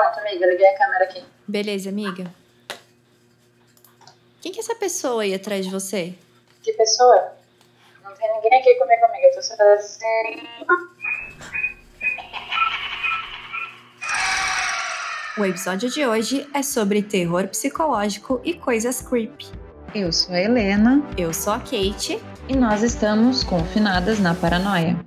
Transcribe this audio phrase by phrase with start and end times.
[0.00, 1.22] Pronto, amiga, liguei a câmera aqui.
[1.46, 2.32] Beleza, amiga.
[4.40, 6.14] Quem que é essa pessoa aí atrás de você?
[6.62, 7.32] Que pessoa?
[8.02, 9.26] Não tem ninguém aqui comigo, amiga.
[9.26, 10.48] Eu tô só assim.
[15.38, 19.52] O episódio de hoje é sobre terror psicológico e coisas creepy.
[19.94, 22.18] Eu sou a Helena Eu sou a Kate.
[22.48, 24.98] e nós estamos confinadas na paranoia.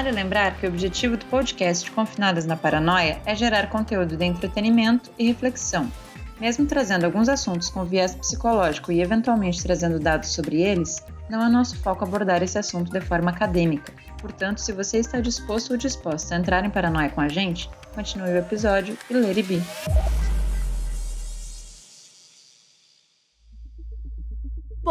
[0.00, 5.10] Vale lembrar que o objetivo do podcast Confinadas na Paranoia é gerar conteúdo de entretenimento
[5.18, 5.92] e reflexão.
[6.40, 11.50] Mesmo trazendo alguns assuntos com viés psicológico e eventualmente trazendo dados sobre eles, não é
[11.50, 13.92] nosso foco abordar esse assunto de forma acadêmica.
[14.22, 18.30] Portanto, se você está disposto ou disposta a entrar em paranoia com a gente, continue
[18.30, 20.29] o episódio e let it be.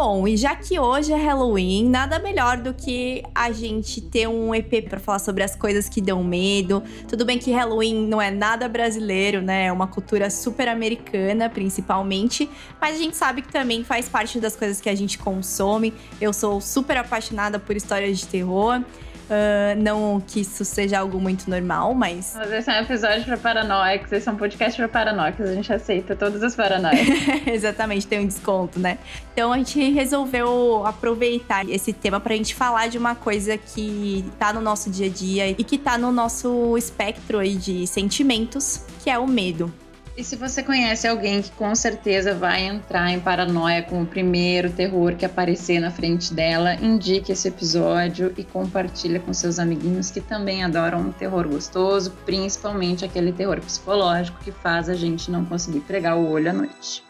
[0.02, 4.54] Bom, e já que hoje é Halloween, nada melhor do que a gente ter um
[4.54, 6.82] EP pra falar sobre as coisas que dão medo.
[7.06, 9.66] Tudo bem que Halloween não é nada brasileiro, né?
[9.66, 12.48] É uma cultura super americana, principalmente,
[12.80, 15.92] mas a gente sabe que também faz parte das coisas que a gente consome.
[16.18, 18.82] Eu sou super apaixonada por histórias de terror.
[19.30, 23.36] Ah, não que isso seja algo muito normal, mas Mas esse é um episódio para
[23.36, 27.06] paranoicos, esse é um podcast para paranoicos, a gente aceita todas as paranoias.
[27.46, 28.98] Exatamente, tem um desconto, né?
[29.32, 34.52] Então a gente resolveu aproveitar esse tema pra gente falar de uma coisa que tá
[34.52, 39.08] no nosso dia a dia e que tá no nosso espectro aí de sentimentos, que
[39.08, 39.72] é o medo.
[40.20, 44.70] E se você conhece alguém que com certeza vai entrar em paranoia com o primeiro
[44.70, 50.20] terror que aparecer na frente dela, indique esse episódio e compartilhe com seus amiguinhos que
[50.20, 55.80] também adoram um terror gostoso, principalmente aquele terror psicológico que faz a gente não conseguir
[55.80, 57.02] pregar o olho à noite.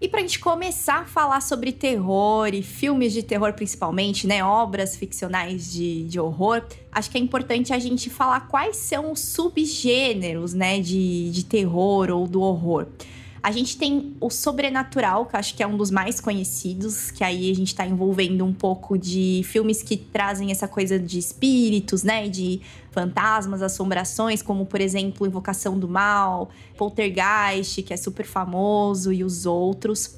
[0.00, 4.96] E pra gente começar a falar sobre terror e filmes de terror principalmente, né, obras
[4.96, 10.54] ficcionais de, de horror, acho que é importante a gente falar quais são os subgêneros,
[10.54, 12.86] né, de, de terror ou do horror.
[13.42, 17.50] A gente tem o sobrenatural, que acho que é um dos mais conhecidos, que aí
[17.50, 22.28] a gente tá envolvendo um pouco de filmes que trazem essa coisa de espíritos, né?
[22.28, 29.24] De fantasmas, assombrações, como por exemplo Invocação do Mal, Poltergeist, que é super famoso, e
[29.24, 30.14] os outros.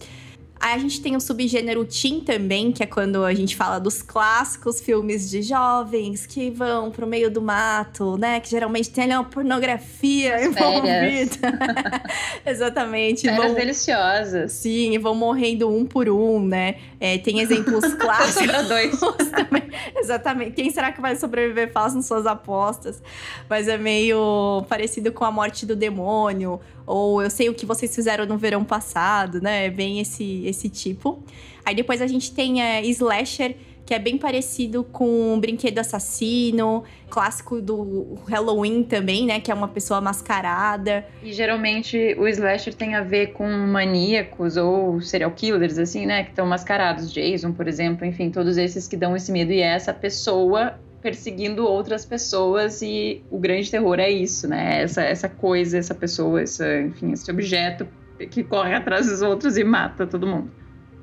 [0.62, 4.00] Aí a gente tem o subgênero teen também, que é quando a gente fala dos
[4.00, 8.38] clássicos filmes de jovens que vão pro meio do mato, né?
[8.38, 11.52] Que geralmente tem ali uma pornografia envolvida.
[12.46, 13.22] Exatamente.
[13.22, 14.52] Férias vão- deliciosas.
[14.52, 16.76] Sim, e vão morrendo um por um, né?
[17.00, 19.00] É, tem exemplos clássicos Sobra dois.
[19.34, 19.62] também.
[19.96, 20.52] Exatamente.
[20.52, 21.72] Quem será que vai sobreviver?
[21.72, 23.02] Façam suas apostas.
[23.50, 26.60] Mas é meio parecido com a morte do demônio.
[26.86, 29.70] Ou eu sei o que vocês fizeram no verão passado, né?
[29.70, 31.22] Bem esse, esse tipo.
[31.64, 37.60] Aí depois a gente tem é, Slasher, que é bem parecido com Brinquedo Assassino, clássico
[37.60, 39.40] do Halloween também, né?
[39.40, 41.04] Que é uma pessoa mascarada.
[41.22, 46.24] E geralmente o slasher tem a ver com maníacos ou serial killers, assim, né?
[46.24, 47.12] Que estão mascarados.
[47.12, 49.52] Jason, por exemplo, enfim, todos esses que dão esse medo.
[49.52, 54.82] E é essa pessoa perseguindo outras pessoas e o grande terror é isso, né?
[54.82, 57.86] Essa, essa coisa, essa pessoa, essa, enfim, esse objeto
[58.30, 60.50] que corre atrás dos outros e mata todo mundo.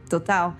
[0.09, 0.55] Total.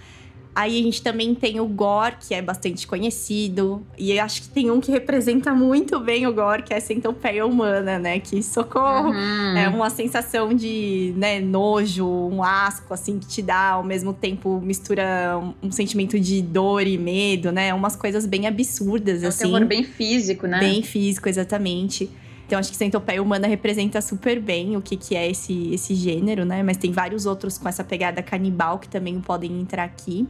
[0.59, 3.81] Aí a gente também tem o gore, que é bastante conhecido.
[3.97, 6.81] E eu acho que tem um que representa muito bem o gore, que é a
[6.81, 8.19] centopeia humana, né?
[8.19, 9.07] Que socorro!
[9.07, 9.57] Uhum.
[9.57, 14.59] É uma sensação de né, nojo, um asco, assim, que te dá, ao mesmo tempo
[14.59, 17.73] mistura um, um sentimento de dor e medo, né?
[17.73, 19.45] Umas coisas bem absurdas, É um assim.
[19.45, 20.59] terror bem físico, né?
[20.59, 22.09] Bem físico, exatamente.
[22.45, 26.43] Então, acho que centopeia humana representa super bem o que, que é esse, esse gênero,
[26.43, 26.63] né?
[26.63, 30.27] Mas tem vários outros com essa pegada canibal que também podem entrar aqui.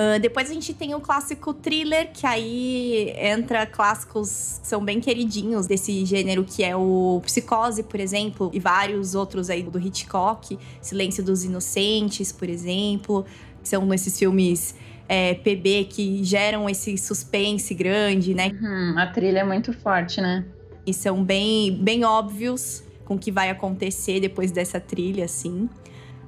[0.00, 4.98] Ah, depois a gente tem o clássico thriller, que aí entra clássicos que são bem
[4.98, 10.58] queridinhos desse gênero, que é o Psicose, por exemplo, e vários outros aí do Hitchcock,
[10.80, 13.26] Silêncio dos Inocentes, por exemplo,
[13.62, 14.74] que são esses filmes
[15.06, 18.52] é, PB que geram esse suspense grande, né?
[18.58, 20.46] Uhum, a trilha é muito forte, né?
[20.86, 25.68] e são bem, bem óbvios com o que vai acontecer depois dessa trilha, assim.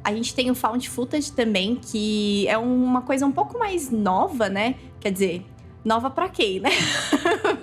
[0.04, 4.48] A gente tem o Found Footage também, que é uma coisa um pouco mais nova,
[4.48, 4.74] né?
[5.00, 5.46] Quer dizer,
[5.84, 6.70] nova pra quem, né?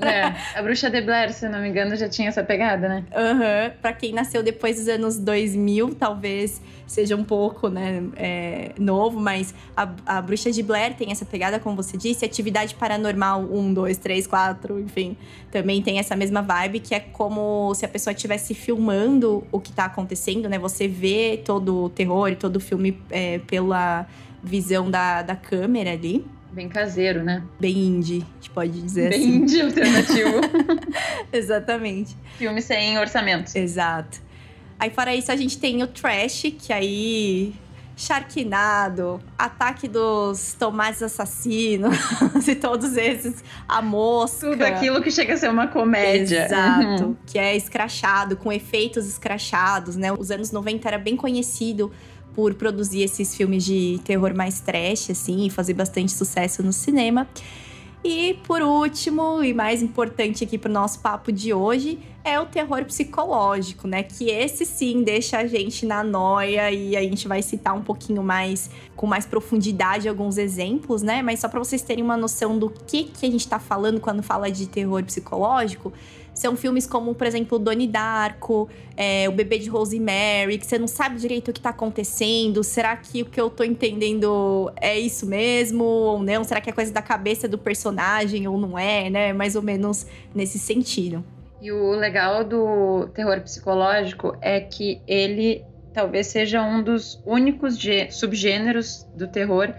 [0.02, 3.04] É, a Bruxa de Blair, se não me engano, já tinha essa pegada, né?
[3.14, 3.34] Aham.
[3.34, 3.72] Uhum.
[3.82, 9.54] Pra quem nasceu depois dos anos 2000, talvez seja um pouco, né, é, novo, mas
[9.76, 13.98] a, a Bruxa de Blair tem essa pegada, como você disse, Atividade Paranormal 1, 2,
[13.98, 15.18] 3, 4, enfim,
[15.52, 19.72] também tem essa mesma vibe, que é como se a pessoa estivesse filmando o que
[19.72, 20.58] tá acontecendo, né?
[20.58, 24.08] Você vê todo o terror e todo o filme é, pela
[24.42, 26.26] visão da, da câmera ali.
[26.52, 27.44] Bem caseiro, né?
[27.60, 29.32] Bem indie, a gente pode dizer Bem assim.
[29.32, 30.42] Bem indie alternativo.
[31.32, 32.18] Exatamente.
[32.38, 33.56] Filme sem orçamento.
[33.56, 34.20] Exato.
[34.80, 37.54] Aí, fora isso, a gente tem o Trash, que aí.
[38.00, 41.98] Sharknado, Ataque dos Tomates Assassinos
[42.48, 43.44] e todos esses.
[43.68, 44.52] A Mosca.
[44.52, 46.46] Tudo aquilo que chega a ser uma comédia.
[46.46, 47.04] Exato.
[47.04, 47.18] Uhum.
[47.26, 50.14] Que é escrachado, com efeitos escrachados, né?
[50.14, 51.92] Os anos 90 era bem conhecido
[52.40, 57.28] por produzir esses filmes de terror mais trash, assim, e fazer bastante sucesso no cinema.
[58.02, 62.46] E por último, e mais importante aqui para o nosso papo de hoje, é o
[62.46, 64.04] terror psicológico, né?
[64.04, 68.24] Que esse sim deixa a gente na noia e a gente vai citar um pouquinho
[68.24, 71.22] mais, com mais profundidade, alguns exemplos, né?
[71.22, 74.24] Mas só para vocês terem uma noção do que, que a gente está falando quando
[74.24, 75.92] fala de terror psicológico,
[76.40, 80.88] são filmes como, por exemplo, Donnie Darko, é, O Bebê de Rosemary, que você não
[80.88, 82.64] sabe direito o que tá acontecendo.
[82.64, 86.46] Será que o que eu tô entendendo é isso mesmo ou não?
[86.46, 89.34] Será que é coisa da cabeça do personagem ou não é, né?
[89.34, 91.26] Mais ou menos nesse sentido.
[91.62, 97.78] E o legal do terror psicológico é que ele talvez seja um dos únicos
[98.12, 99.74] subgêneros do terror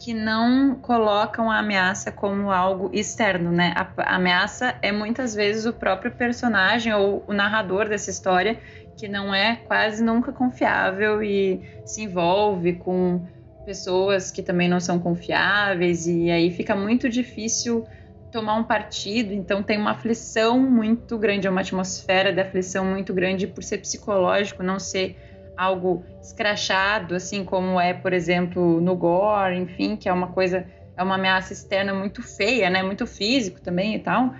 [0.00, 3.74] que não colocam a ameaça como algo externo, né?
[3.76, 8.58] A, ameaça é muitas vezes o próprio personagem ou o narrador dessa história
[8.96, 13.26] que não é quase nunca confiável e se envolve com
[13.66, 17.86] pessoas que também não são confiáveis e aí fica muito difícil
[18.32, 23.12] tomar um partido, então tem uma aflição muito grande, é uma atmosfera de aflição muito
[23.12, 25.16] grande por ser psicológico, não ser
[25.60, 30.66] algo escrachado, assim como é, por exemplo, no gore, enfim, que é uma coisa,
[30.96, 34.34] é uma ameaça externa muito feia, né, muito físico também e tal,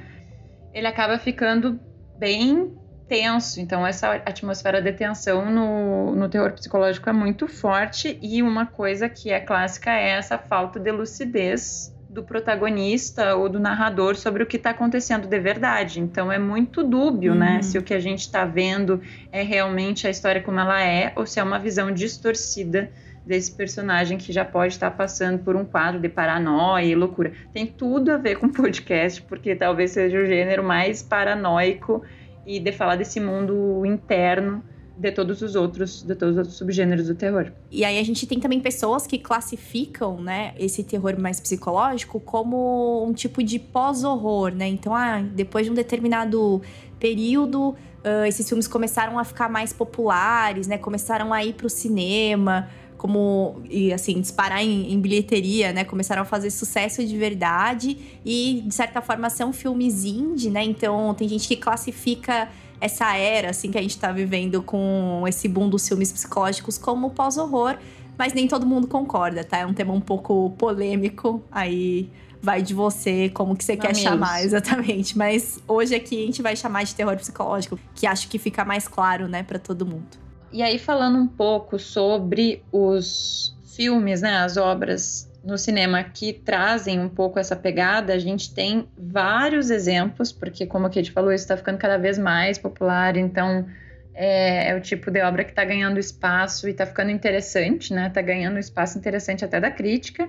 [0.73, 1.79] ele acaba ficando
[2.19, 2.75] bem
[3.07, 3.61] tenso.
[3.61, 9.07] Então, essa atmosfera de tensão no, no terror psicológico é muito forte e uma coisa
[9.07, 14.47] que é clássica é essa falta de lucidez do protagonista ou do narrador sobre o
[14.47, 16.01] que está acontecendo de verdade.
[16.01, 17.55] Então é muito dúbio, né, uhum.
[17.55, 17.63] né?
[17.63, 21.25] Se o que a gente está vendo é realmente a história como ela é ou
[21.25, 22.91] se é uma visão distorcida
[23.25, 27.33] desse personagem que já pode estar tá passando por um quadro de paranoia e loucura.
[27.53, 32.03] Tem tudo a ver com podcast, porque talvez seja o gênero mais paranoico
[32.45, 34.65] e de falar desse mundo interno
[35.01, 37.51] de todos os outros, de todos os subgêneros do terror.
[37.71, 43.03] E aí a gente tem também pessoas que classificam, né, esse terror mais psicológico como
[43.07, 44.69] um tipo de pós-horror, né?
[44.69, 46.61] Então, ah, depois de um determinado
[46.99, 50.77] período, uh, esses filmes começaram a ficar mais populares, né?
[50.77, 52.69] Começaram a ir para o cinema,
[52.99, 55.83] como e assim disparar em, em, bilheteria, né?
[55.85, 60.63] Começaram a fazer sucesso de verdade e de certa forma são filmes indie, né?
[60.63, 62.51] Então tem gente que classifica
[62.81, 67.11] essa era, assim, que a gente tá vivendo com esse boom dos filmes psicológicos como
[67.11, 67.77] pós-horror,
[68.17, 69.59] mas nem todo mundo concorda, tá?
[69.59, 72.11] É um tema um pouco polêmico, aí
[72.43, 73.89] vai de você, como que você Amigos.
[73.89, 75.17] quer chamar exatamente.
[75.17, 78.89] Mas hoje aqui a gente vai chamar de terror psicológico, que acho que fica mais
[78.89, 80.19] claro, né, para todo mundo.
[80.53, 87.01] E aí, falando um pouco sobre os filmes, né, as obras no cinema que trazem
[87.01, 91.45] um pouco essa pegada, a gente tem vários exemplos, porque, como a Kate falou, isso
[91.45, 93.67] está ficando cada vez mais popular, então
[94.15, 98.09] é, é o tipo de obra que está ganhando espaço e está ficando interessante, né?
[98.09, 100.29] Está ganhando espaço interessante até da crítica.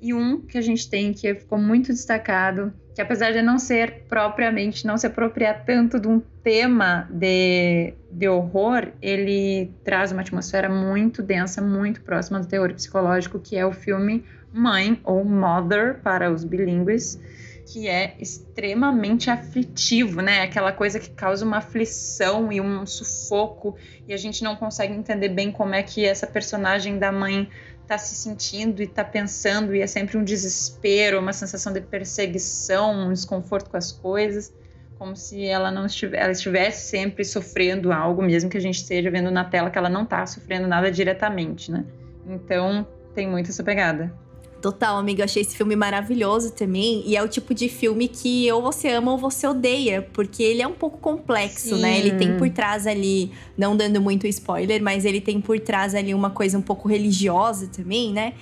[0.00, 4.04] E um que a gente tem que ficou muito destacado, que apesar de não ser
[4.08, 10.68] propriamente, não se apropriar tanto de um tema de, de horror, ele traz uma atmosfera
[10.68, 14.24] muito densa, muito próxima do terror psicológico, que é o filme
[14.56, 17.20] Mãe ou Mother para os bilíngues,
[17.66, 20.40] que é extremamente aflitivo, né?
[20.42, 23.76] Aquela coisa que causa uma aflição e um sufoco
[24.08, 27.48] e a gente não consegue entender bem como é que essa personagem da mãe
[27.82, 33.08] está se sentindo e está pensando e é sempre um desespero, uma sensação de perseguição,
[33.08, 34.52] um desconforto com as coisas,
[34.98, 39.10] como se ela não estivesse, ela estivesse sempre sofrendo algo, mesmo que a gente esteja
[39.10, 41.84] vendo na tela que ela não está sofrendo nada diretamente, né?
[42.26, 44.12] Então tem muito essa pegada.
[44.60, 45.20] Total, amiga.
[45.20, 47.02] Eu achei esse filme maravilhoso também.
[47.06, 50.08] E é o tipo de filme que ou você ama ou você odeia.
[50.12, 51.82] Porque ele é um pouco complexo, Sim.
[51.82, 51.98] né?
[51.98, 56.14] Ele tem por trás ali, não dando muito spoiler, mas ele tem por trás ali
[56.14, 58.32] uma coisa um pouco religiosa também, né?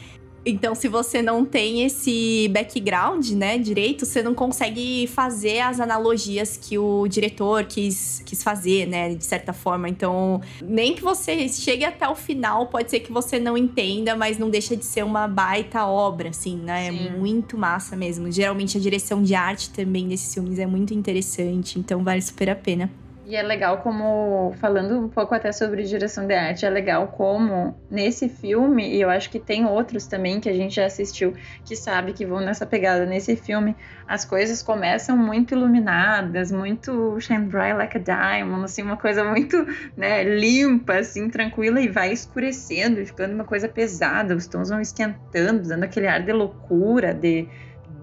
[0.46, 6.56] Então, se você não tem esse background, né, direito, você não consegue fazer as analogias
[6.56, 9.88] que o diretor quis, quis fazer, né, de certa forma.
[9.88, 14.38] Então, nem que você chegue até o final, pode ser que você não entenda, mas
[14.38, 16.88] não deixa de ser uma baita obra, assim, né?
[16.88, 17.06] É Sim.
[17.06, 18.30] É muito massa mesmo.
[18.30, 22.56] Geralmente a direção de arte também desses filmes é muito interessante, então vale super a
[22.56, 22.90] pena.
[23.26, 27.74] E é legal como, falando um pouco até sobre direção de arte, é legal como
[27.90, 31.32] nesse filme, e eu acho que tem outros também que a gente já assistiu,
[31.64, 33.06] que sabe que vão nessa pegada.
[33.06, 33.74] Nesse filme,
[34.06, 39.56] as coisas começam muito iluminadas, muito shine bright like a diamond, assim, uma coisa muito
[39.96, 44.82] né, limpa, assim, tranquila, e vai escurecendo, e ficando uma coisa pesada, os tons vão
[44.82, 47.48] esquentando, dando aquele ar de loucura, de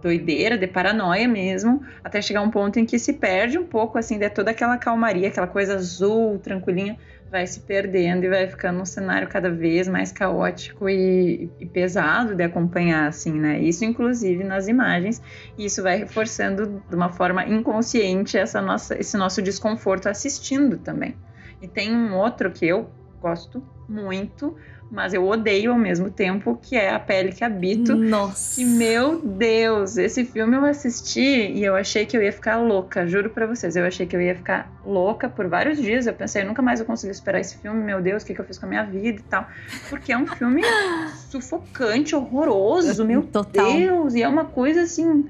[0.02, 4.18] doideira, de paranoia mesmo, até chegar um ponto em que se perde um pouco, assim,
[4.18, 6.98] de toda aquela calmaria, aquela coisa azul, tranquilinha,
[7.32, 12.36] vai se perdendo e vai ficando um cenário cada vez mais caótico e, e, pesado
[12.36, 13.60] de acompanhar, assim, né?
[13.62, 15.22] Isso, inclusive, nas imagens,
[15.58, 21.16] e isso vai reforçando de uma forma inconsciente essa nossa, esse nosso desconforto assistindo também.
[21.62, 22.90] E tem um outro que eu
[23.22, 24.58] gosto muito,
[24.92, 27.96] mas eu odeio ao mesmo tempo, que é A Pele que Habito.
[27.96, 28.60] Nossa!
[28.60, 33.08] E, meu Deus, esse filme eu assisti e eu achei que eu ia ficar louca,
[33.08, 33.78] juro pra vocês.
[33.78, 36.08] Eu achei que eu ia ficar louca por vários dias.
[36.08, 38.42] Eu pensei, eu nunca mais vou conseguir esperar esse filme, meu Deus, o que, que
[38.42, 39.48] eu fiz com a minha vida e tal.
[39.90, 40.62] Porque é um filme
[41.32, 43.74] sufocante, horroroso, meu Total.
[43.74, 44.14] Deus!
[44.14, 45.26] E é uma coisa assim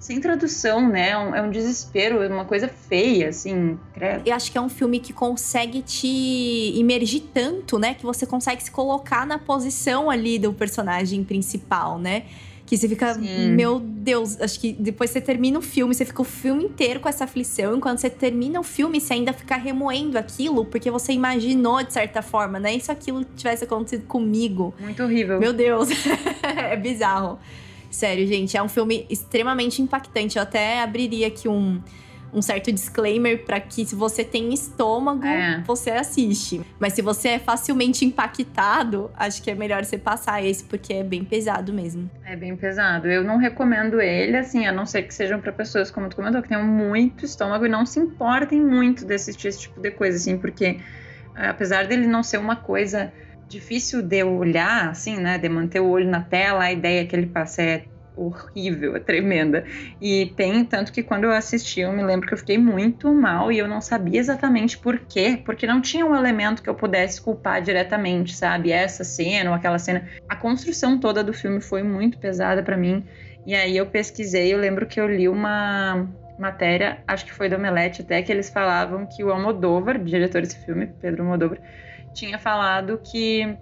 [0.00, 1.10] sem tradução, né?
[1.10, 4.26] É um, é um desespero, é uma coisa feia, assim, credo.
[4.26, 7.92] Eu acho que é um filme que consegue te imergir tanto, né?
[7.92, 12.22] Que você consegue se colocar na posição ali do personagem principal, né?
[12.64, 13.50] Que você fica, Sim.
[13.50, 17.08] meu Deus, acho que depois você termina o filme, você fica o filme inteiro com
[17.08, 17.76] essa aflição.
[17.76, 21.92] E quando você termina o filme, você ainda fica remoendo aquilo, porque você imaginou de
[21.92, 22.74] certa forma, né?
[22.74, 24.72] E se aquilo tivesse acontecido comigo.
[24.80, 25.38] Muito horrível.
[25.38, 25.90] Meu Deus,
[26.42, 27.38] é bizarro.
[27.90, 30.36] Sério, gente, é um filme extremamente impactante.
[30.36, 31.80] Eu até abriria aqui um,
[32.32, 35.62] um certo disclaimer para que se você tem estômago, é.
[35.66, 36.60] você assiste.
[36.78, 41.02] Mas se você é facilmente impactado, acho que é melhor você passar esse porque é
[41.02, 42.08] bem pesado mesmo.
[42.24, 43.08] É bem pesado.
[43.08, 46.40] Eu não recomendo ele, assim, a não ser que sejam para pessoas como tu comentou
[46.42, 50.16] que tenham muito estômago e não se importem muito de assistir esse tipo de coisa,
[50.16, 50.78] assim, porque
[51.34, 53.12] apesar dele não ser uma coisa
[53.50, 55.36] difícil de olhar, assim, né?
[55.36, 57.84] De manter o olho na tela, a ideia que ele passa é
[58.16, 59.64] horrível, é tremenda.
[60.00, 63.50] E tem tanto que quando eu assisti, eu me lembro que eu fiquei muito mal
[63.50, 67.20] e eu não sabia exatamente por quê, porque não tinha um elemento que eu pudesse
[67.20, 68.70] culpar diretamente, sabe?
[68.70, 70.08] Essa cena ou aquela cena.
[70.28, 73.04] A construção toda do filme foi muito pesada para mim.
[73.44, 77.56] E aí eu pesquisei, eu lembro que eu li uma matéria, acho que foi do
[77.56, 81.58] Omelete até, que eles falavam que o Almodóvar, diretor desse filme, Pedro Almodóvar,
[82.12, 83.56] tinha falado que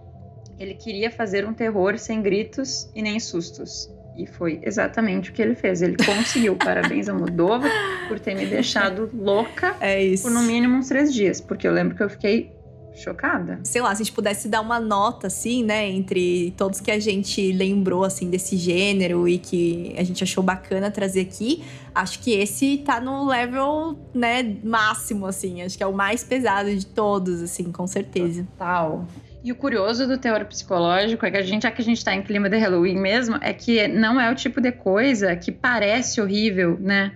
[0.59, 3.91] ele queria fazer um terror sem gritos e nem sustos.
[4.17, 5.81] E foi exatamente o que ele fez.
[5.81, 6.57] Ele conseguiu.
[6.59, 7.69] Parabéns ao Moldova
[8.09, 11.41] por ter me deixado louca é por no mínimo uns três dias.
[11.41, 12.53] Porque eu lembro que eu fiquei
[12.99, 13.61] chocada.
[13.65, 16.99] Sei lá, se a gente pudesse dar uma nota, assim, né, entre todos que a
[16.99, 21.65] gente lembrou, assim, desse gênero e que a gente achou bacana trazer aqui,
[21.95, 25.63] acho que esse tá no level, né, máximo, assim.
[25.63, 28.47] Acho que é o mais pesado de todos, assim, com certeza.
[28.59, 29.07] Total.
[29.43, 32.15] E o curioso do teor psicológico é que a gente, já que a gente tá
[32.15, 36.21] em clima de Halloween mesmo, é que não é o tipo de coisa que parece
[36.21, 37.13] horrível, né?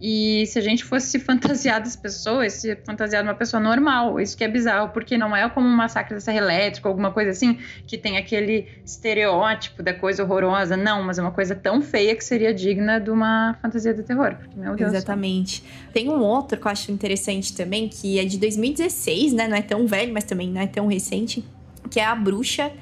[0.00, 4.18] E se a gente fosse se fantasiar das pessoas, se fantasiar de uma pessoa normal,
[4.18, 7.30] isso que é bizarro, porque não é como um massacre da serra elétrica, alguma coisa
[7.30, 10.76] assim, que tem aquele estereótipo da coisa horrorosa.
[10.76, 14.36] Não, mas é uma coisa tão feia que seria digna de uma fantasia de terror.
[14.36, 14.94] Porque, meu Deus.
[14.94, 15.62] Exatamente.
[15.92, 19.48] Tem um outro que eu acho interessante também, que é de 2016, né?
[19.48, 21.44] Não é tão velho, mas também não é tão recente,
[21.90, 22.72] que é A Bruxa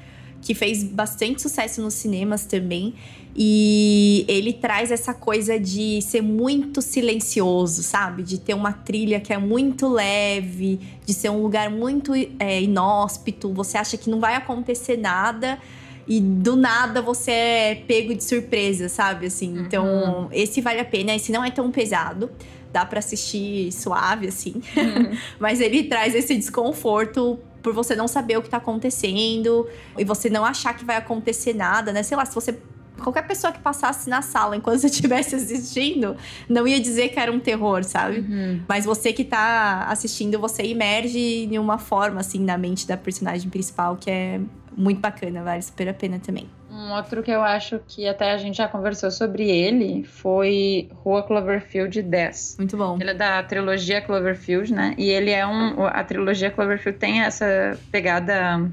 [0.41, 2.93] que fez bastante sucesso nos cinemas também.
[3.35, 8.23] E ele traz essa coisa de ser muito silencioso, sabe?
[8.23, 13.53] De ter uma trilha que é muito leve, de ser um lugar muito é, inóspito.
[13.53, 15.59] Você acha que não vai acontecer nada
[16.07, 19.27] e do nada você é pego de surpresa, sabe?
[19.27, 19.65] Assim, uhum.
[19.65, 21.15] então esse vale a pena.
[21.15, 22.29] Esse não é tão pesado
[22.71, 24.61] dá para assistir suave, assim.
[24.77, 25.17] Uhum.
[25.39, 29.67] Mas ele traz esse desconforto por você não saber o que tá acontecendo
[29.97, 32.03] e você não achar que vai acontecer nada, né?
[32.03, 32.57] Sei lá, se você
[32.99, 36.15] qualquer pessoa que passasse na sala enquanto você estivesse assistindo
[36.47, 38.19] não ia dizer que era um terror, sabe?
[38.19, 38.61] Uhum.
[38.67, 43.49] Mas você que tá assistindo, você emerge de uma forma, assim, na mente da personagem
[43.49, 44.39] principal que é
[44.75, 46.47] muito bacana, vale super a pena também.
[46.71, 51.23] Um outro que eu acho que até a gente já conversou sobre ele foi Rua
[51.23, 52.55] Cloverfield 10.
[52.59, 52.97] Muito bom.
[53.01, 54.93] Ele é da trilogia Cloverfield, né?
[54.97, 55.85] E ele é um.
[55.85, 58.69] A trilogia Cloverfield tem essa pegada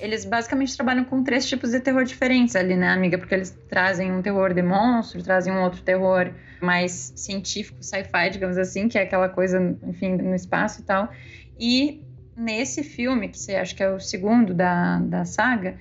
[0.00, 3.18] eles basicamente trabalham com três tipos de terror diferentes ali, né, amiga?
[3.18, 8.58] Porque eles trazem um terror de monstro, trazem um outro terror mais científico, sci-fi, digamos
[8.58, 11.10] assim, que é aquela coisa, enfim, no espaço e tal.
[11.58, 12.02] E
[12.36, 15.78] nesse filme, que você acha que é o segundo da, da saga,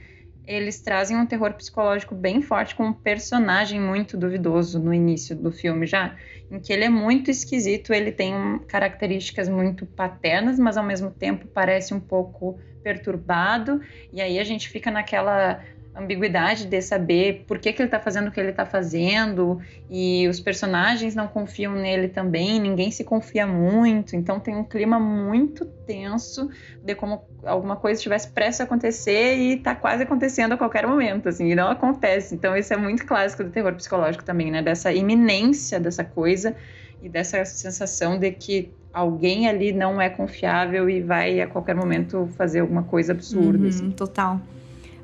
[0.48, 5.52] eles trazem um terror psicológico bem forte com um personagem muito duvidoso no início do
[5.52, 6.16] filme já,
[6.52, 8.34] em que ele é muito esquisito, ele tem
[8.68, 13.82] características muito paternas, mas ao mesmo tempo parece um pouco perturbado,
[14.14, 15.60] e aí a gente fica naquela
[15.96, 20.28] ambiguidade de saber por que, que ele está fazendo o que ele está fazendo e
[20.28, 25.66] os personagens não confiam nele também, ninguém se confia muito, então tem um clima muito
[25.66, 26.50] tenso
[26.84, 31.30] de como alguma coisa estivesse prestes a acontecer e está quase acontecendo a qualquer momento,
[31.30, 32.36] assim, e não acontece.
[32.36, 34.62] Então isso é muito clássico do terror psicológico também, né?
[34.62, 36.56] Dessa iminência dessa coisa
[37.02, 42.30] e dessa sensação de que alguém ali não é confiável e vai a qualquer momento
[42.38, 43.64] fazer alguma coisa absurda.
[43.64, 43.92] Uhum, assim.
[43.92, 44.40] Total.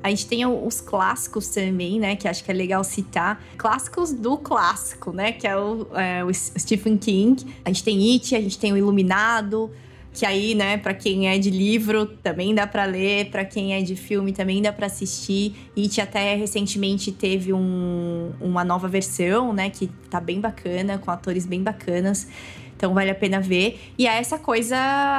[0.02, 2.16] A gente tem os clássicos também, né?
[2.16, 3.40] Que acho que é legal citar.
[3.56, 5.30] Clássicos do clássico, né?
[5.30, 7.54] Que é o, é, o Stephen King.
[7.64, 9.70] A gente tem It, a gente tem o Iluminado.
[10.14, 13.80] Que aí, né, para quem é de livro, também dá para ler, para quem é
[13.80, 15.54] de filme também dá para assistir.
[15.76, 21.46] It até recentemente teve um, uma nova versão, né, que tá bem bacana, com atores
[21.46, 22.28] bem bacanas.
[22.76, 23.80] Então vale a pena ver.
[23.96, 24.76] E é essa coisa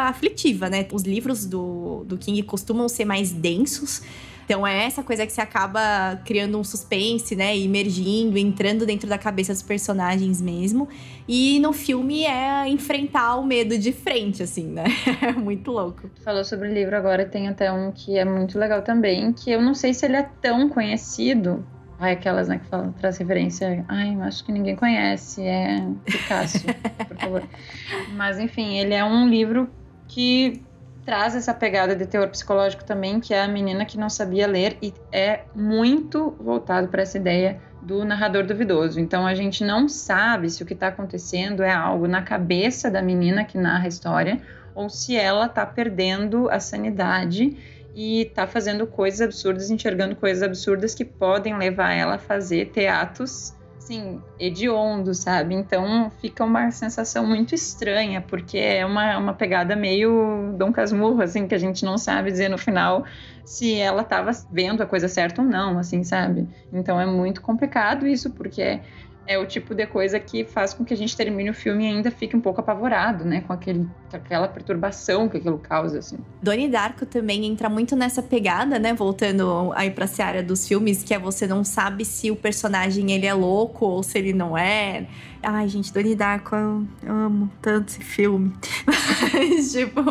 [0.09, 0.85] aflitiva, né?
[0.91, 4.01] Os livros do, do King costumam ser mais densos.
[4.45, 7.57] Então é essa coisa que você acaba criando um suspense, né?
[7.57, 10.87] Emergindo, entrando dentro da cabeça dos personagens mesmo.
[11.27, 14.83] E no filme é enfrentar o medo de frente, assim, né?
[15.23, 16.09] É muito louco.
[16.23, 19.61] Falou sobre o livro agora, tem até um que é muito legal também, que eu
[19.61, 21.65] não sei se ele é tão conhecido.
[21.99, 23.85] Ai, aquelas né, que falam, traz referência.
[23.87, 25.41] Ai, acho que ninguém conhece.
[25.41, 26.65] É Picasso,
[27.07, 27.43] por favor.
[28.15, 29.69] Mas enfim, ele é um livro
[30.07, 30.61] que
[31.05, 34.77] traz essa pegada de teor psicológico também, que é a menina que não sabia ler
[34.81, 38.99] e é muito voltado para essa ideia do narrador duvidoso.
[38.99, 43.01] Então a gente não sabe se o que está acontecendo é algo na cabeça da
[43.01, 44.41] menina que narra a história
[44.73, 47.57] ou se ela está perdendo a sanidade
[47.93, 53.53] e está fazendo coisas absurdas, enxergando coisas absurdas que podem levar ela a fazer teatros
[53.83, 55.53] assim, hediondo, sabe?
[55.53, 61.47] Então fica uma sensação muito estranha, porque é uma, uma pegada meio Dom Casmurro, assim,
[61.47, 63.05] que a gente não sabe dizer no final
[63.43, 66.47] se ela estava vendo a coisa certa ou não, assim, sabe?
[66.71, 68.79] Então é muito complicado isso, porque
[69.25, 71.87] é o tipo de coisa que faz com que a gente termine o filme e
[71.87, 73.41] ainda fique um pouco apavorado, né?
[73.41, 76.17] Com, aquele, aquela perturbação que aquilo causa, assim.
[76.41, 78.93] Doni Darko também entra muito nessa pegada, né?
[78.93, 83.25] Voltando aí pra seara dos filmes, que é você não sabe se o personagem ele
[83.25, 85.07] é louco ou se ele não é.
[85.45, 88.53] Ai, gente, Doni Darko, eu, eu amo tanto esse filme.
[89.33, 90.01] Mas, tipo.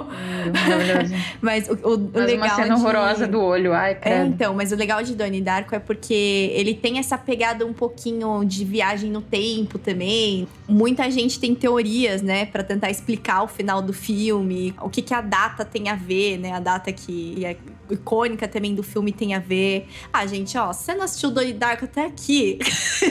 [1.41, 2.47] mas o, o, mas legal.
[2.47, 2.81] Uma cena de...
[2.81, 4.15] horrorosa do olho, ai, credo.
[4.15, 7.73] É, então, mas o legal de Doni Darko é porque ele tem essa pegada um
[7.73, 10.49] pouquinho de viagem no tempo também.
[10.69, 15.15] Muita gente tem teorias, né, para tentar explicar o final do filme, o que, que
[15.15, 16.53] a data tem a ver, né?
[16.53, 17.57] A data que é
[17.91, 19.87] icônica também do filme tem a ver.
[20.13, 22.59] Ah, gente, ó, você não assistiu Doni Darko até aqui,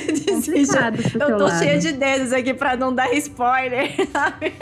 [1.19, 4.53] eu tô cheia de dedos aqui pra não dar spoiler, sabe?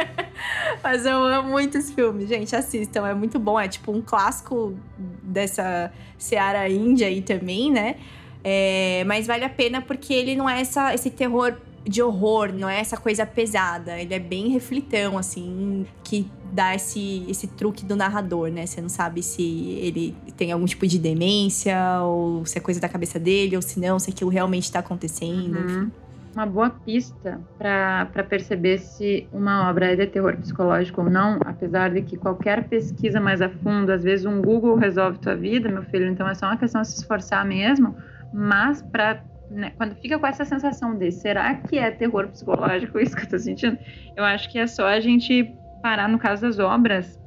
[0.83, 4.77] Mas eu amo muito esse filme, gente, assistam, é muito bom, é tipo um clássico
[5.23, 7.95] dessa Seara Índia aí também, né?
[8.43, 12.69] É, mas vale a pena porque ele não é essa, esse terror de horror, não
[12.69, 13.99] é essa coisa pesada.
[13.99, 18.65] Ele é bem reflitão, assim, que dá esse, esse truque do narrador, né?
[18.65, 19.41] Você não sabe se
[19.81, 23.79] ele tem algum tipo de demência, ou se é coisa da cabeça dele, ou se
[23.79, 25.57] não, se aquilo realmente está acontecendo.
[25.57, 25.91] Uhum.
[26.35, 31.89] Uma boa pista para perceber se uma obra é de terror psicológico ou não, apesar
[31.89, 35.83] de que qualquer pesquisa mais a fundo, às vezes um Google resolve tua vida, meu
[35.83, 37.95] filho, então é só uma questão de se esforçar mesmo,
[38.31, 43.15] mas para né, quando fica com essa sensação de será que é terror psicológico isso
[43.15, 43.77] que eu tô sentindo?
[44.15, 47.19] Eu acho que é só a gente parar no caso das obras,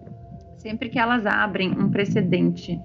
[0.59, 2.81] sempre que elas abrem um precedente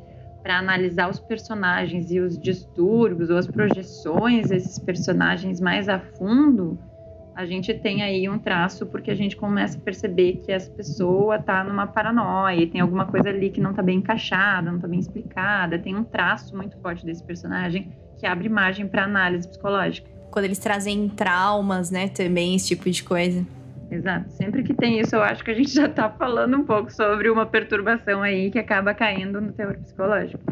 [0.47, 6.79] para analisar os personagens e os distúrbios ou as projeções desses personagens mais a fundo,
[7.35, 11.37] a gente tem aí um traço porque a gente começa a perceber que essa pessoa
[11.37, 14.99] tá numa paranoia, tem alguma coisa ali que não tá bem encaixada, não tá bem
[14.99, 20.09] explicada, tem um traço muito forte desse personagem que abre margem para análise psicológica.
[20.31, 23.45] Quando eles trazem traumas, né, também esse tipo de coisa.
[23.89, 24.29] Exato.
[24.31, 27.29] Sempre que tem isso, eu acho que a gente já está falando um pouco sobre
[27.29, 30.43] uma perturbação aí que acaba caindo no terror psicológico.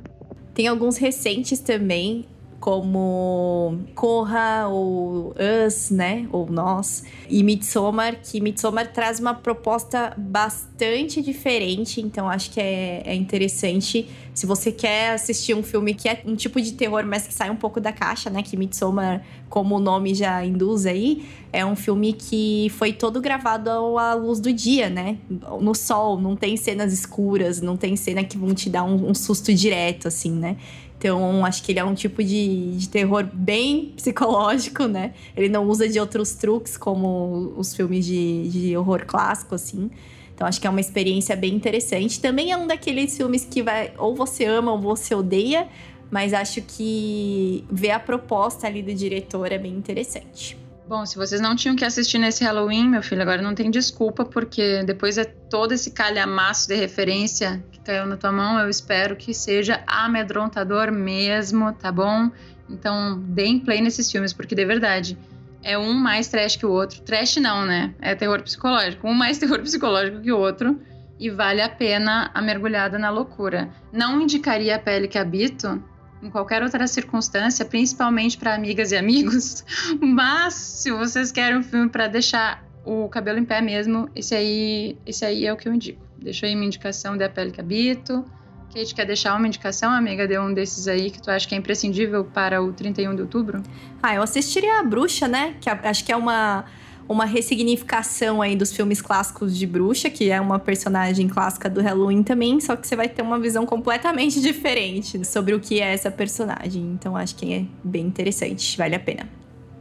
[0.53, 2.25] Tem alguns recentes também.
[2.59, 5.35] Como Corra ou
[5.67, 6.27] Us, né?
[6.31, 7.03] Ou Nós.
[7.29, 14.09] E Midsommar, que Midsommar traz uma proposta bastante diferente, então acho que é, é interessante.
[14.33, 17.49] Se você quer assistir um filme que é um tipo de terror, mas que sai
[17.49, 18.41] um pouco da caixa, né?
[18.41, 23.69] Que Midsommar, como o nome já induz aí, é um filme que foi todo gravado
[23.97, 25.17] à luz do dia, né?
[25.29, 29.13] No sol, não tem cenas escuras, não tem cena que vão te dar um, um
[29.13, 30.57] susto direto, assim, né?
[31.05, 35.13] Então, acho que ele é um tipo de, de terror bem psicológico, né?
[35.37, 39.91] Ele não usa de outros truques, como os filmes de, de horror clássico, assim.
[40.33, 42.19] Então, acho que é uma experiência bem interessante.
[42.19, 45.67] Também é um daqueles filmes que vai ou você ama ou você odeia,
[46.09, 50.57] mas acho que ver a proposta ali do diretor é bem interessante.
[50.87, 54.23] Bom, se vocês não tinham que assistir nesse Halloween, meu filho, agora não tem desculpa,
[54.23, 59.15] porque depois é todo esse calhamaço de referência que caiu na tua mão, eu espero
[59.15, 62.29] que seja amedrontador mesmo, tá bom?
[62.69, 65.17] Então, deem play nesses filmes, porque de verdade,
[65.63, 67.01] é um mais trash que o outro.
[67.01, 67.95] Trash não, né?
[67.99, 69.07] É terror psicológico.
[69.07, 70.79] Um mais terror psicológico que o outro.
[71.19, 73.69] E vale a pena a mergulhada na loucura.
[73.91, 75.81] Não indicaria a pele que habito,
[76.21, 79.63] em qualquer outra circunstância, principalmente para amigas e amigos.
[80.01, 84.97] Mas se vocês querem um filme para deixar o cabelo em pé mesmo, esse aí,
[85.05, 86.01] esse aí é o que eu indico.
[86.17, 88.25] Deixa aí minha indicação da pele que habito.
[88.73, 91.57] Kate, quer deixar uma indicação, amiga, de um desses aí que tu acha que é
[91.57, 93.63] imprescindível para o 31 de outubro?
[94.03, 95.55] Ah, eu assistiria a Bruxa, né?
[95.61, 96.65] Que acho que é uma
[97.07, 102.23] uma ressignificação aí dos filmes clássicos de bruxa, que é uma personagem clássica do Halloween
[102.23, 106.09] também, só que você vai ter uma visão completamente diferente sobre o que é essa
[106.09, 106.81] personagem.
[106.81, 109.29] Então acho que é bem interessante, vale a pena.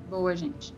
[0.08, 0.74] Boa, gente.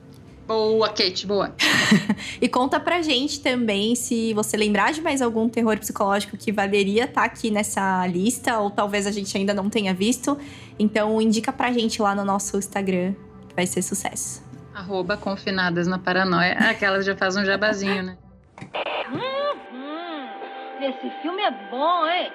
[0.46, 1.52] Boa, Kate, boa.
[2.40, 7.04] e conta pra gente também se você lembrar de mais algum terror psicológico que valeria
[7.04, 10.38] estar tá aqui nessa lista, ou talvez a gente ainda não tenha visto.
[10.78, 13.14] Então indica pra gente lá no nosso Instagram,
[13.56, 14.45] vai ser sucesso.
[14.76, 16.52] Arroba confinadas na paranoia.
[16.68, 18.18] Aquelas já faz um jabazinho, né?
[19.10, 20.84] Uhum.
[20.86, 22.30] Esse filme é bom, hein?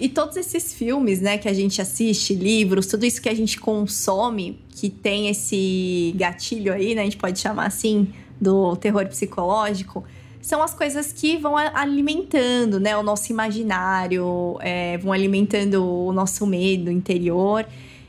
[0.00, 3.60] E todos esses filmes, né, que a gente assiste, livros, tudo isso que a gente
[3.60, 10.04] consome, que tem esse gatilho aí, né, a gente pode chamar assim, do terror psicológico,
[10.42, 16.44] são as coisas que vão alimentando, né, o nosso imaginário, é, vão alimentando o nosso
[16.48, 17.64] medo interior.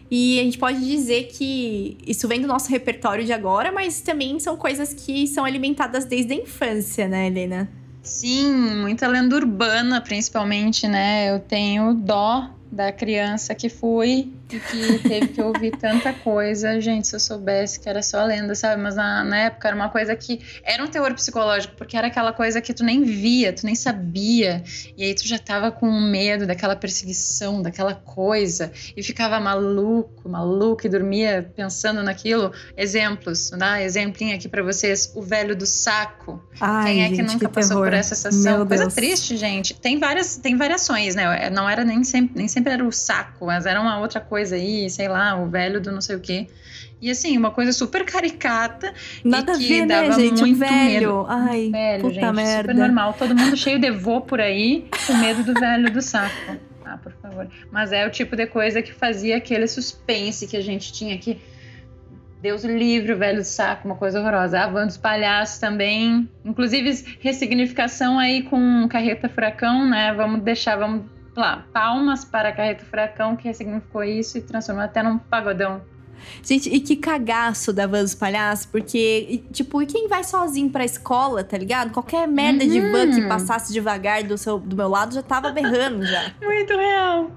[0.10, 4.40] E a gente pode dizer que isso vem do nosso repertório de agora, mas também
[4.40, 7.70] são coisas que são alimentadas desde a infância, né, Helena?
[8.02, 11.30] Sim, muita lenda urbana, principalmente, né?
[11.30, 16.80] Eu tenho dó da criança que fui e que teve que ouvir tanta coisa.
[16.80, 18.82] Gente, se eu soubesse que era só lenda, sabe?
[18.82, 22.32] Mas na, na, época era uma coisa que era um terror psicológico, porque era aquela
[22.32, 24.64] coisa que tu nem via, tu nem sabia.
[24.96, 30.86] E aí tu já tava com medo daquela perseguição, daquela coisa, e ficava maluco, maluco,
[30.86, 32.52] e dormia pensando naquilo.
[32.78, 33.84] Exemplos, né?
[33.84, 36.42] Exemplinho aqui para vocês: o velho do saco.
[36.60, 38.58] Ai, Quem é gente, que nunca que passou por essa sensação?
[38.58, 38.96] Meu coisa Deus.
[38.96, 39.74] triste, gente.
[39.74, 41.50] Tem várias, tem variações, né?
[41.50, 44.90] Não era nem sempre, nem sempre era o saco, mas era uma outra coisa aí,
[44.90, 46.48] sei lá, o velho do não sei o quê.
[47.02, 48.94] E assim, uma coisa super caricata.
[49.24, 50.42] Nada e que ver, né, dava gente?
[50.42, 50.74] O muito velho.
[50.74, 51.26] medo.
[51.28, 52.62] Ai, velho, puta gente, merda.
[52.62, 53.14] super normal.
[53.14, 56.58] Todo mundo cheio de vô por aí, com medo do velho do saco.
[56.84, 57.48] Ah, por favor.
[57.72, 61.40] Mas é o tipo de coisa que fazia aquele suspense que a gente tinha aqui.
[62.42, 64.60] Deus livre, o velho do saco, uma coisa horrorosa.
[64.60, 66.30] A van dos palhaços também.
[66.46, 70.14] Inclusive, ressignificação aí com Carreta Furacão, né?
[70.14, 71.04] Vamos deixar, vamos
[71.42, 75.82] lá, palmas para a Carreta Furacão, que ressignificou isso e transformou até num pagodão.
[76.42, 80.84] Gente, e que cagaço da van dos palhaços, porque, tipo, e quem vai sozinho pra
[80.84, 81.92] escola, tá ligado?
[81.92, 83.28] Qualquer merda de van que Uhum.
[83.30, 86.32] passasse devagar do, seu, do meu lado já tava berrando já.
[86.42, 87.32] Muito real.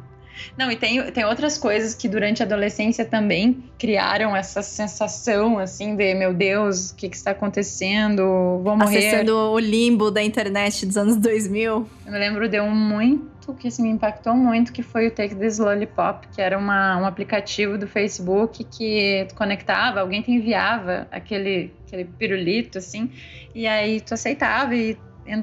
[0.57, 5.97] Não, e tem, tem outras coisas que durante a adolescência também criaram essa sensação, assim,
[5.97, 8.23] de meu Deus, o que, que está acontecendo?
[8.63, 8.99] Vou morrer.
[8.99, 11.89] Acessando o limbo da internet dos anos 2000.
[12.07, 15.35] Eu me lembro de um muito que assim, me impactou muito, que foi o Take
[15.35, 21.09] This Lollipop, que era uma, um aplicativo do Facebook que tu conectava, alguém te enviava
[21.11, 23.11] aquele, aquele pirulito, assim,
[23.55, 24.97] e aí tu aceitava e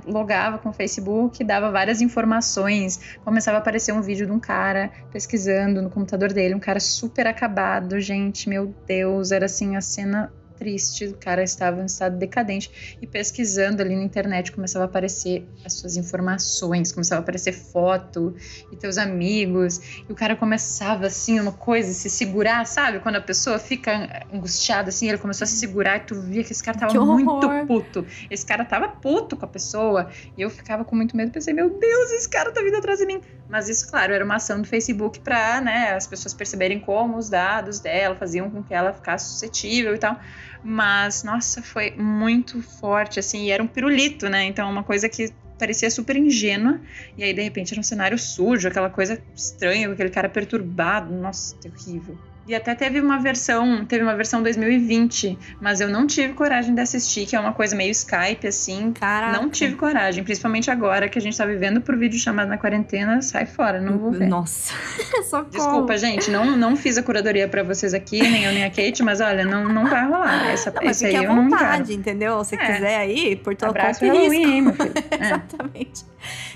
[0.06, 4.92] logava com o Facebook, dava várias informações, começava a aparecer um vídeo de um cara
[5.12, 10.32] pesquisando no computador dele, um cara super acabado, gente, meu Deus, era assim a cena
[10.58, 12.98] triste, o cara estava em estado decadente.
[13.02, 18.36] E pesquisando ali na internet começava a aparecer as suas informações, começava a aparecer foto
[18.72, 20.04] e teus amigos.
[20.08, 23.00] E o cara começava assim, uma coisa, se segurar, sabe?
[23.00, 26.52] Quando a pessoa fica angustiada assim, ele começou a se segurar e tu via que
[26.52, 28.06] esse cara tava muito puto.
[28.30, 30.10] Esse cara tava puto com a pessoa.
[30.38, 33.06] E eu ficava com muito medo, pensei, meu Deus, esse cara tá vindo atrás de
[33.06, 33.22] mim.
[33.50, 37.30] Mas isso, claro, era uma ação do Facebook pra, né, as pessoas perceberem como os
[37.30, 40.20] dados dela faziam com que ela ficasse suscetível e tal.
[40.64, 44.44] Mas, nossa, foi muito forte, assim, e era um pirulito, né?
[44.46, 46.80] Então, uma coisa que parecia super ingênua,
[47.18, 51.56] e aí de repente era um cenário sujo, aquela coisa estranha, aquele cara perturbado, nossa,
[51.58, 52.18] terrível.
[52.48, 56.80] E até teve uma versão, teve uma versão 2020, mas eu não tive coragem de
[56.80, 58.94] assistir, que é uma coisa meio Skype, assim.
[58.94, 59.38] Caraca.
[59.38, 63.22] Não tive coragem, principalmente agora que a gente tá vivendo por vídeo chamado na quarentena,
[63.22, 64.28] sai fora, não vou ver.
[64.28, 64.74] Nossa,
[65.30, 65.50] socorro.
[65.52, 69.04] Desculpa, gente, não, não fiz a curadoria para vocês aqui, nem eu nem a Kate,
[69.04, 70.50] mas olha, não, não vai rolar.
[70.50, 72.00] Essa, não, mas esse aí à eu não vontade, quero.
[72.00, 72.44] entendeu?
[72.46, 72.58] Se É.
[72.58, 74.34] quiser aí, por tua Abraço conta e risco.
[74.36, 74.94] Halloween, hein, meu filho?
[75.12, 75.26] É.
[75.26, 76.06] Exatamente.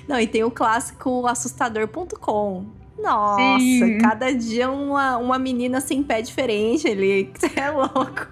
[0.08, 2.64] Não, e tem o clássico assustador.com.
[3.02, 3.98] Nossa, Sim.
[3.98, 7.32] cada dia uma, uma menina sem pé diferente ali.
[7.36, 8.28] Você é louco.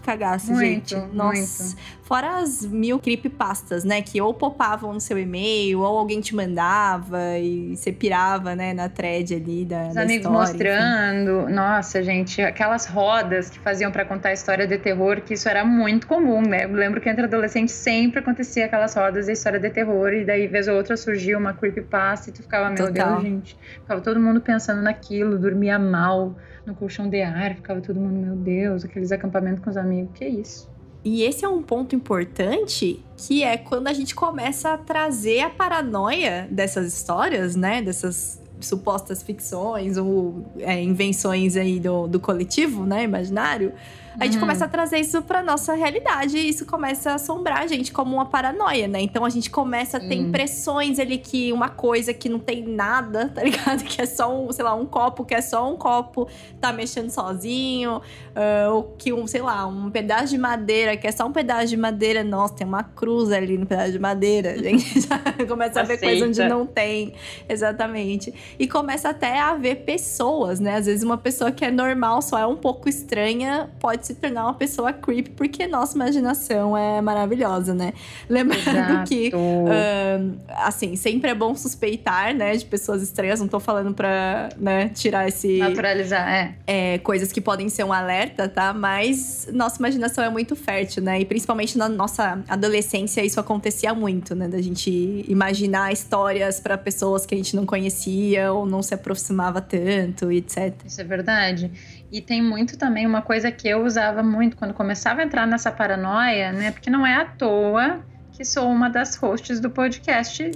[0.00, 1.14] Que cagaço, Muito, gente.
[1.14, 1.76] Nossa.
[2.02, 4.02] Fora as mil creepypastas, né?
[4.02, 8.88] Que ou popavam no seu e-mail, ou alguém te mandava e você pirava, né, na
[8.88, 11.48] thread ali da, Os da amigos história, mostrando.
[11.48, 16.08] Nossa, gente, aquelas rodas que faziam pra contar história de terror, que isso era muito
[16.08, 16.64] comum, né?
[16.64, 20.48] Eu lembro que entre adolescentes sempre acontecia aquelas rodas de história de terror, e daí,
[20.48, 23.12] vez ou outra, surgia uma creepypasta e tu ficava, meu Total.
[23.12, 23.58] Deus, gente.
[23.82, 26.34] Ficava todo mundo pensando naquilo, dormia mal
[26.66, 30.26] no colchão de ar, ficava todo mundo, meu Deus, aqueles acampamentos com os amigos, que
[30.26, 30.68] isso?
[31.04, 35.50] E esse é um ponto importante, que é quando a gente começa a trazer a
[35.50, 37.80] paranoia dessas histórias, né?
[37.80, 43.04] Dessas supostas ficções ou é, invenções aí do, do coletivo, né?
[43.04, 43.72] Imaginário.
[44.18, 44.40] A gente Uhum.
[44.40, 48.16] começa a trazer isso pra nossa realidade e isso começa a assombrar a gente como
[48.16, 49.00] uma paranoia, né?
[49.00, 50.28] Então a gente começa a ter Sim.
[50.28, 53.84] impressões ali que uma coisa que não tem nada, tá ligado?
[53.90, 56.28] Que é só um, sei lá, um copo, que é só um copo,
[56.60, 58.00] tá mexendo sozinho,
[58.34, 61.68] ah, ou que um, sei lá, um pedaço de madeira, que é só um pedaço
[61.68, 64.52] de madeira, nossa, tem uma cruz ali no pedaço de madeira.
[64.52, 67.14] A gente já começa a ver coisa onde não tem.
[67.48, 68.32] Exatamente.
[68.58, 70.76] E começa até a ver pessoas, né?
[70.76, 74.44] Às vezes uma pessoa que é normal, só é um pouco estranha, pode se tornar
[74.44, 77.92] uma pessoa creepy, porque nossa imaginação é maravilhosa, né?
[78.28, 79.36] Lembrando que Exato.
[79.36, 83.40] Ahn, assim, sempre é bom suspeitar, né, de pessoas estranhas.
[83.40, 86.54] Não tô falando pra, né, tirar esse Naturalizar, é.
[86.66, 88.72] é, coisas que podem ser um alerta, tá?
[88.72, 91.20] Mas nossa imaginação é muito fértil, né?
[91.20, 94.48] E principalmente na nossa adolescência isso acontecia muito, né?
[94.48, 99.60] Da gente imaginar histórias pra pessoas que a gente não conhecia ou não se aproximava
[99.60, 100.74] tanto, etc.
[100.84, 101.70] Isso é verdade.
[102.10, 105.70] E tem muito também uma coisa que eu usava muito quando começava a entrar nessa
[105.70, 106.72] paranoia, né?
[106.72, 110.50] Porque não é à toa que sou uma das hosts do podcast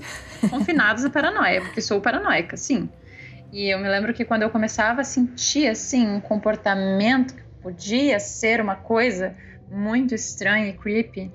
[0.50, 2.88] Confinados à Paranoia, porque sou paranoica, sim.
[3.52, 8.18] E eu me lembro que quando eu começava a sentir assim um comportamento que podia
[8.18, 9.36] ser uma coisa
[9.70, 11.30] muito estranha e creepy,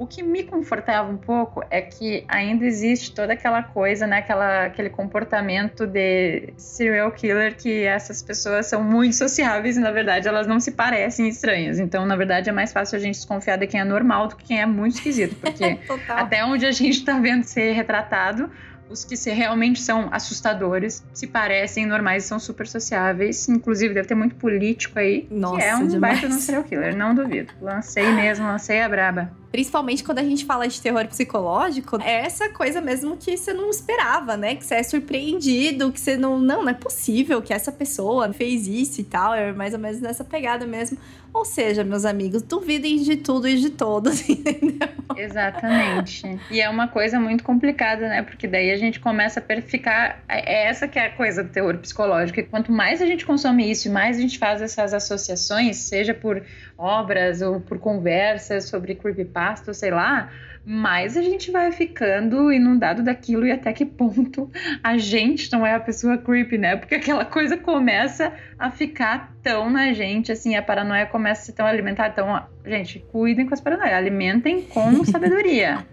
[0.00, 4.16] o que me confortava um pouco é que ainda existe toda aquela coisa, né?
[4.20, 10.26] Aquela, aquele comportamento de serial killer que essas pessoas são muito sociáveis e, na verdade,
[10.26, 11.78] elas não se parecem estranhas.
[11.78, 14.44] Então, na verdade, é mais fácil a gente desconfiar de quem é normal do que
[14.46, 15.36] quem é muito esquisito.
[15.36, 18.50] Porque até onde a gente tá vendo ser retratado,
[18.90, 23.48] os que se realmente são assustadores, se parecem normais e são super sociáveis.
[23.48, 26.14] Inclusive, deve ter muito político aí, Nossa, que é um demais.
[26.14, 27.52] baita de um serial killer, não duvido.
[27.62, 29.30] Lancei mesmo, lancei a braba.
[29.50, 33.68] Principalmente quando a gente fala de terror psicológico, é essa coisa mesmo que você não
[33.68, 34.54] esperava, né?
[34.54, 36.38] Que você é surpreendido, que você não.
[36.38, 39.34] Não, não é possível que essa pessoa fez isso e tal.
[39.34, 40.98] É mais ou menos nessa pegada mesmo.
[41.32, 44.88] Ou seja, meus amigos, duvidem de tudo e de todos, entendeu?
[45.16, 46.40] Exatamente.
[46.50, 48.22] E é uma coisa muito complicada, né?
[48.22, 50.22] Porque daí a gente começa a ficar.
[50.28, 52.40] É essa que é a coisa do terror psicológico.
[52.40, 56.14] E quanto mais a gente consome isso e mais a gente faz essas associações, seja
[56.14, 56.42] por
[56.80, 60.30] obras ou por conversas sobre creepypasta, sei lá,
[60.64, 64.50] mais a gente vai ficando inundado daquilo e até que ponto
[64.82, 66.76] a gente não é a pessoa creepy, né?
[66.76, 71.52] Porque aquela coisa começa a ficar tão na gente, assim, a paranoia começa a ser
[71.52, 72.10] tão alimentada.
[72.12, 75.86] Então, ó, gente, cuidem com as paranoias, alimentem com sabedoria.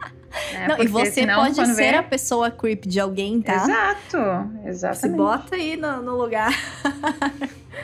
[0.54, 0.67] né?
[0.67, 3.56] Não, e você senão, pode ser vê- a pessoa creep de alguém, tá?
[3.56, 4.17] Exato,
[4.63, 5.17] Se exatamente.
[5.17, 6.52] bota aí no, no lugar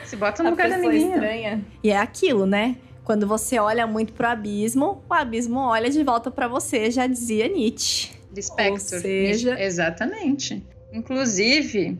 [0.04, 1.14] Se bota no a lugar da amiguinha.
[1.14, 1.60] estranha.
[1.82, 2.76] E é aquilo, né?
[3.04, 7.46] Quando você olha muito pro abismo, o abismo olha de volta pra você, já dizia
[7.48, 8.10] Nietzsche.
[8.32, 8.72] De Spectre.
[8.72, 10.66] Ou seja- Exatamente.
[10.92, 11.98] Inclusive,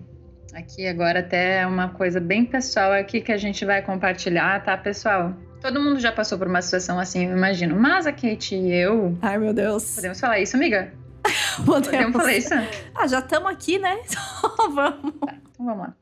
[0.54, 5.34] aqui agora até uma coisa bem pessoal aqui que a gente vai compartilhar, tá, pessoal?
[5.60, 7.78] Todo mundo já passou por uma situação assim, eu imagino.
[7.78, 9.16] Mas a Kate e eu.
[9.22, 9.94] Ai, meu Deus.
[9.94, 10.92] Podemos falar isso, amiga?
[11.64, 11.86] Podemos.
[11.88, 12.54] Podemos falar isso?
[12.94, 13.98] Ah, já estamos aqui, né?
[14.06, 15.12] Só vamos.
[15.52, 15.94] Então vamos lá.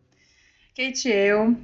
[0.76, 1.56] Kate e eu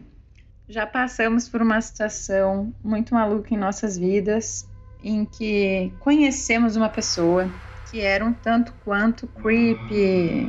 [0.68, 4.68] já passamos por uma situação muito maluca em nossas vidas,
[5.02, 7.50] em que conhecemos uma pessoa
[7.90, 10.46] que era um tanto quanto creepy.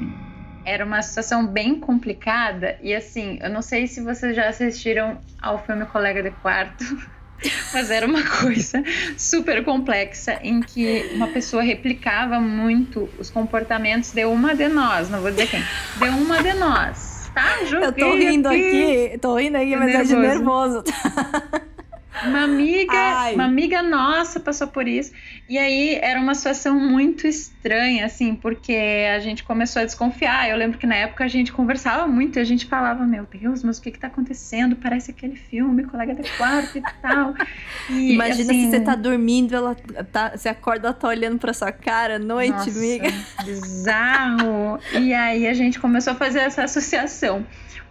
[0.65, 5.63] Era uma situação bem complicada e assim, eu não sei se vocês já assistiram ao
[5.65, 6.83] filme Colega de Quarto,
[7.73, 8.83] mas era uma coisa
[9.17, 15.21] super complexa em que uma pessoa replicava muito os comportamentos de uma de nós, não
[15.21, 17.08] vou dizer quem, de uma de nós.
[17.39, 20.13] Tá, Joguei eu tô rindo aqui, aqui tô rindo aqui, mas nervoso.
[20.13, 20.83] é de nervoso.
[22.49, 23.35] Uma amiga, Ai.
[23.35, 25.11] uma amiga nossa passou por isso.
[25.47, 28.75] E aí era uma situação muito estranha, assim, porque
[29.15, 30.49] a gente começou a desconfiar.
[30.49, 33.63] Eu lembro que na época a gente conversava muito e a gente falava: Meu Deus,
[33.63, 34.75] mas o que que tá acontecendo?
[34.75, 37.33] Parece aquele filme, colega de quarto e tal.
[37.89, 39.75] E, Imagina assim, se você tá dormindo, ela
[40.11, 43.11] tá, você acorda, ela tá olhando pra sua cara à noite, nossa, amiga.
[43.43, 44.79] Bizarro.
[44.99, 47.45] e aí a gente começou a fazer essa associação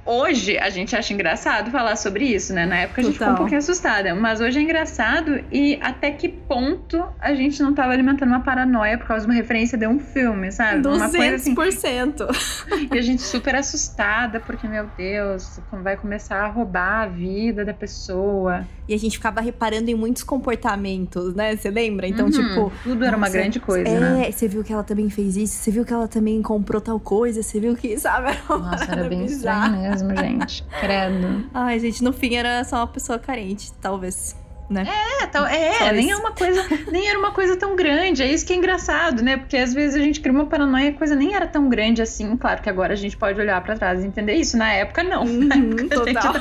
[0.08, 2.64] hoje a gente acha engraçado falar sobre isso, né?
[2.64, 3.28] Na época a gente Total.
[3.28, 7.74] ficou um pouquinho assustada, mas hoje é engraçado e até que ponto a gente não
[7.74, 10.82] tava alimentando uma paranoia por causa de uma referência de um filme, sabe?
[10.82, 11.46] 200%.
[11.46, 12.88] Uma coisa assim.
[12.90, 17.74] e a gente super assustada porque, meu Deus, vai começar a roubar a vida da
[17.74, 18.66] pessoa.
[18.88, 21.54] E a gente ficava reparando em muitos comportamentos, né?
[21.54, 22.08] Você lembra?
[22.08, 22.30] Então, uhum.
[22.30, 22.72] tipo.
[22.82, 24.32] Tudo era uma grande coisa, é, né?
[24.32, 27.42] Você viu que ela também fez isso, você viu que ela também comprou tal coisa,
[27.42, 28.28] você viu que, sabe?
[28.48, 30.64] Era Nossa, era bem bizarro mesmo, gente.
[30.80, 31.48] Credo.
[31.54, 34.36] Ai, gente, no fim era só uma pessoa carente, talvez
[34.70, 34.86] né?
[35.22, 38.22] É, tal, é, nem é uma coisa, nem era uma coisa tão grande.
[38.22, 39.36] É isso que é engraçado, né?
[39.36, 42.02] Porque às vezes a gente cria uma paranoia e a coisa nem era tão grande
[42.02, 42.36] assim.
[42.36, 44.56] Claro que agora a gente pode olhar para trás e entender isso.
[44.56, 45.24] Na época, não.
[45.24, 46.34] Uhum, Na época, total.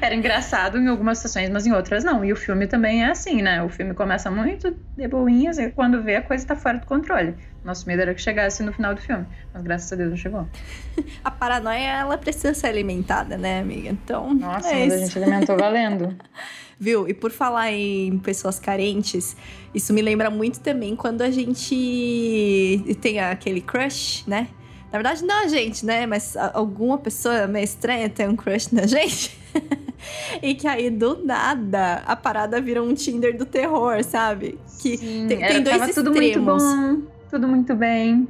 [0.00, 2.24] Era engraçado em algumas situações, mas em outras não.
[2.24, 3.62] E o filme também é assim, né?
[3.62, 7.34] O filme começa muito de boinhas e quando vê a coisa tá fora do controle.
[7.68, 10.48] Nosso medo era que chegasse no final do filme, mas graças a Deus não chegou.
[11.22, 13.90] a paranoia, ela precisa ser alimentada, né, amiga?
[13.90, 14.32] Então.
[14.32, 16.16] Nossa, é mas a gente alimentou valendo.
[16.80, 17.06] Viu?
[17.06, 19.36] E por falar em pessoas carentes,
[19.74, 24.48] isso me lembra muito também quando a gente tem aquele crush, né?
[24.90, 26.06] Na verdade, não a gente, né?
[26.06, 29.38] Mas alguma pessoa meio estranha tem um crush na gente.
[30.42, 34.58] e que aí, do nada, a parada vira um Tinder do terror, sabe?
[34.80, 35.94] Que Sim, tem, tem dois extremos.
[35.94, 38.26] Tudo muito bom, tudo muito bem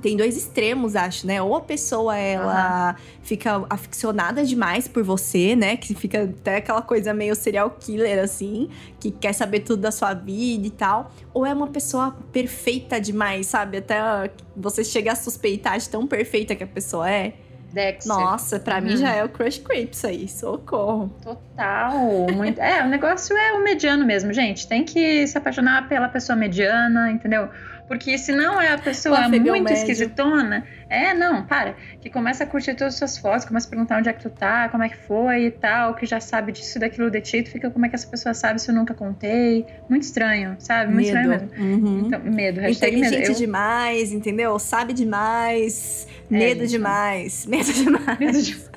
[0.00, 1.40] tem dois extremos, acho, né?
[1.42, 3.04] Ou a pessoa ela uhum.
[3.22, 5.76] fica aficionada demais por você, né?
[5.76, 10.14] Que fica até aquela coisa meio serial killer assim, que quer saber tudo da sua
[10.14, 11.12] vida e tal.
[11.32, 13.78] Ou é uma pessoa perfeita demais, sabe?
[13.78, 17.34] Até você chega a suspeitar de tão perfeita que a pessoa é.
[17.72, 18.12] Dexter.
[18.12, 18.82] Nossa, pra uhum.
[18.82, 21.08] mim já é o Crush Creeps aí, socorro.
[21.22, 21.94] Total,
[22.34, 22.60] muito.
[22.60, 24.66] É, o negócio é o mediano mesmo, gente.
[24.66, 27.48] Tem que se apaixonar pela pessoa mediana, entendeu?
[27.90, 29.72] Porque se não é a pessoa muito médio.
[29.72, 31.74] esquisitona, é, não, para.
[32.00, 34.30] Que começa a curtir todas as suas fotos, começa a perguntar onde é que tu
[34.30, 37.42] tá, como é que foi e tal, que já sabe disso e daquilo de ti,
[37.42, 39.66] tu fica como é que essa pessoa sabe se eu nunca contei.
[39.88, 40.94] Muito estranho, sabe?
[40.94, 41.32] Muito medo.
[41.32, 41.64] estranho mesmo.
[41.64, 42.06] Uhum.
[42.06, 43.32] Então, medo, Inteligente medo.
[43.32, 43.34] Eu...
[43.34, 44.56] demais, entendeu?
[44.60, 48.18] Sabe demais, medo é, demais, medo demais.
[48.20, 48.70] Medo demais.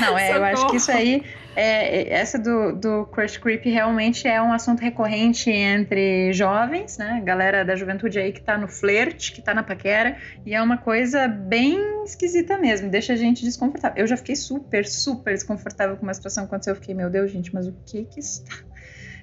[0.00, 1.22] Não, é, eu acho que isso aí
[1.56, 7.22] é, é, essa do, do crush creep realmente é um assunto recorrente entre jovens, né?
[7.24, 10.78] Galera da juventude aí que tá no flerte, que tá na paquera, e é uma
[10.78, 13.98] coisa bem esquisita mesmo, deixa a gente desconfortável.
[13.98, 16.72] Eu já fiquei super, super desconfortável com uma situação aconteceu.
[16.72, 18.54] Eu fiquei, meu Deus, gente, mas o que que está.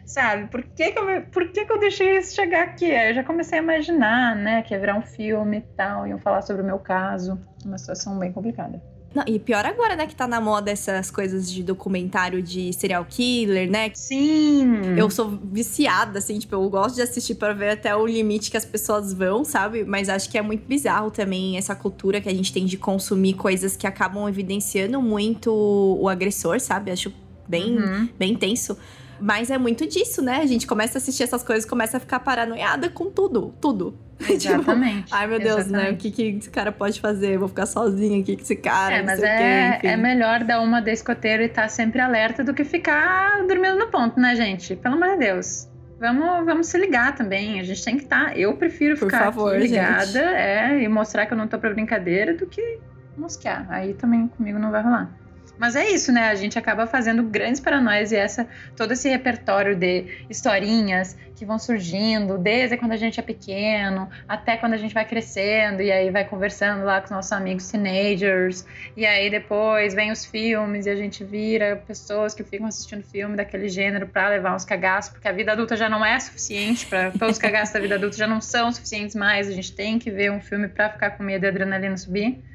[0.05, 2.85] Sabe, por que que eu, por que que eu deixei isso chegar aqui?
[2.85, 6.41] Eu já comecei a imaginar, né, que ia virar um filme e tal, iam falar
[6.41, 7.39] sobre o meu caso.
[7.63, 8.81] Uma situação bem complicada.
[9.13, 13.05] Não, e pior agora, né, que tá na moda essas coisas de documentário de serial
[13.07, 13.91] killer, né?
[13.93, 14.95] Sim!
[14.97, 18.55] Eu sou viciada, assim, tipo, eu gosto de assistir para ver até o limite que
[18.55, 19.83] as pessoas vão, sabe?
[19.83, 23.33] Mas acho que é muito bizarro também essa cultura que a gente tem de consumir
[23.33, 26.89] coisas que acabam evidenciando muito o agressor, sabe?
[26.89, 27.13] Acho
[27.47, 28.09] bem, uhum.
[28.17, 28.77] bem tenso.
[29.21, 30.37] Mas é muito disso, né?
[30.37, 33.97] A gente começa a assistir essas coisas, começa a ficar paranoiada com tudo, tudo.
[34.27, 35.03] Exatamente.
[35.03, 35.89] tipo, ai meu Deus, exatamente.
[35.89, 35.91] né?
[35.91, 37.35] O que, que esse cara pode fazer?
[37.35, 38.97] Eu vou ficar sozinha aqui com esse cara.
[38.97, 42.53] É, mas é, é melhor dar uma de escoteiro e estar tá sempre alerta do
[42.53, 44.75] que ficar dormindo no ponto, né, gente?
[44.75, 45.67] Pelo amor de Deus.
[45.99, 47.59] Vamos, vamos se ligar também.
[47.59, 48.29] A gente tem que estar.
[48.29, 51.69] Tá, eu prefiro Por ficar favor, ligada é, e mostrar que eu não tô pra
[51.71, 52.79] brincadeira do que
[53.15, 53.67] mosquear.
[53.69, 55.20] Aí também comigo não vai rolar.
[55.61, 56.29] Mas é isso, né?
[56.29, 61.59] A gente acaba fazendo grandes paranoias e essa todo esse repertório de historinhas que vão
[61.59, 66.09] surgindo desde quando a gente é pequeno até quando a gente vai crescendo e aí
[66.09, 68.65] vai conversando lá com os nossos amigos teenagers
[68.97, 73.35] e aí depois vem os filmes e a gente vira pessoas que ficam assistindo filme
[73.35, 77.11] daquele gênero para levar uns cagaços, porque a vida adulta já não é suficiente para
[77.17, 80.09] todos os cagaços da vida adulta já não são suficientes mais, a gente tem que
[80.09, 82.50] ver um filme para ficar com medo e adrenalina subir.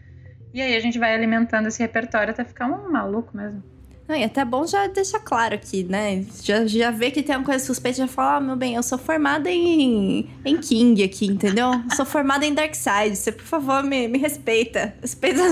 [0.57, 3.63] E aí a gente vai alimentando esse repertório até ficar um maluco mesmo.
[4.09, 6.25] Não, e até bom já deixar claro aqui, né?
[6.43, 8.97] Já, já vê que tem uma coisa suspeita, já fala, ah, meu bem, eu sou
[8.97, 11.73] formada em, em King aqui, entendeu?
[11.95, 13.17] sou formada em Dark Side.
[13.17, 14.95] Você, por favor, me, me respeita.
[15.03, 15.43] Respeita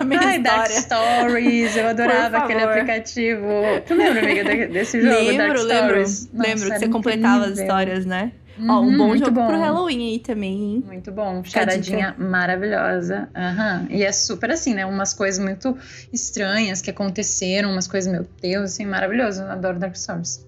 [0.00, 0.42] a minha Ai, história.
[0.42, 3.46] Dark Stories, eu adorava aquele aplicativo.
[3.86, 5.88] Tu lembra, amiga, de- desse jogo, lembro, Dark lembro.
[6.06, 6.30] Stories?
[6.32, 7.62] Nossa, lembro que você completava as incrível.
[7.64, 8.32] histórias, né?
[8.58, 9.46] Uhum, Ó, um bom jogo bom.
[9.46, 10.84] pro Halloween aí também, hein?
[10.86, 13.28] Muito bom, charadinha maravilhosa.
[13.34, 13.86] Aham.
[13.90, 14.84] E é super assim, né?
[14.84, 15.76] Umas coisas muito
[16.12, 19.42] estranhas que aconteceram, umas coisas, meu Deus, assim, maravilhoso.
[19.42, 20.46] Eu adoro Dark Stories.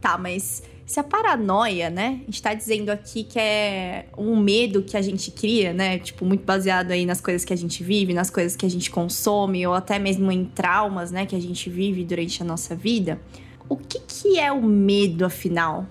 [0.00, 2.20] Tá, mas se a paranoia, né?
[2.22, 5.98] A gente tá dizendo aqui que é um medo que a gente cria, né?
[5.98, 8.90] Tipo, muito baseado aí nas coisas que a gente vive, nas coisas que a gente
[8.90, 11.26] consome, ou até mesmo em traumas, né?
[11.26, 13.20] Que a gente vive durante a nossa vida.
[13.68, 15.86] O que que é o medo, afinal?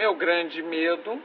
[0.00, 1.20] Meu grande medo,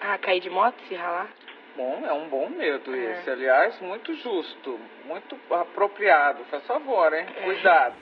[0.00, 1.32] Ah, cair de moto, se ralar?
[1.76, 3.12] bom, é um bom medo É.
[3.12, 4.76] esse, aliás, muito justo,
[5.06, 6.40] muito apropriado.
[6.50, 7.26] Faz favor, hein?
[7.44, 7.94] Cuidado.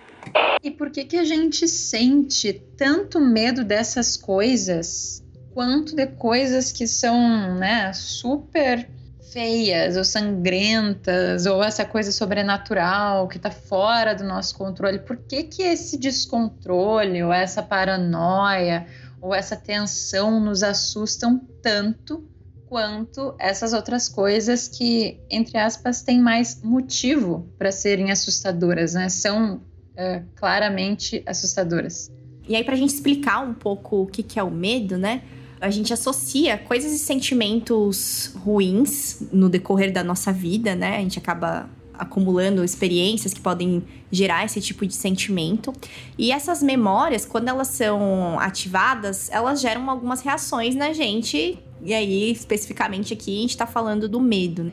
[0.62, 5.22] E por que que a gente sente tanto medo dessas coisas,
[5.52, 8.88] quanto de coisas que são, né, super
[9.34, 15.00] feias ou sangrentas, ou essa coisa sobrenatural que tá fora do nosso controle?
[15.00, 18.86] Por que que esse descontrole, ou essa paranoia,
[19.24, 22.28] ou essa tensão nos assustam tanto
[22.66, 29.08] quanto essas outras coisas que, entre aspas, têm mais motivo para serem assustadoras, né?
[29.08, 29.62] São
[29.96, 32.12] é, claramente assustadoras.
[32.46, 35.22] E aí, pra gente explicar um pouco o que, que é o medo, né?
[35.58, 40.98] A gente associa coisas e sentimentos ruins no decorrer da nossa vida, né?
[40.98, 45.72] A gente acaba acumulando experiências que podem gerar esse tipo de sentimento.
[46.18, 51.58] E essas memórias, quando elas são ativadas, elas geram algumas reações na gente.
[51.82, 54.64] E aí, especificamente aqui, a gente tá falando do medo.
[54.64, 54.72] né?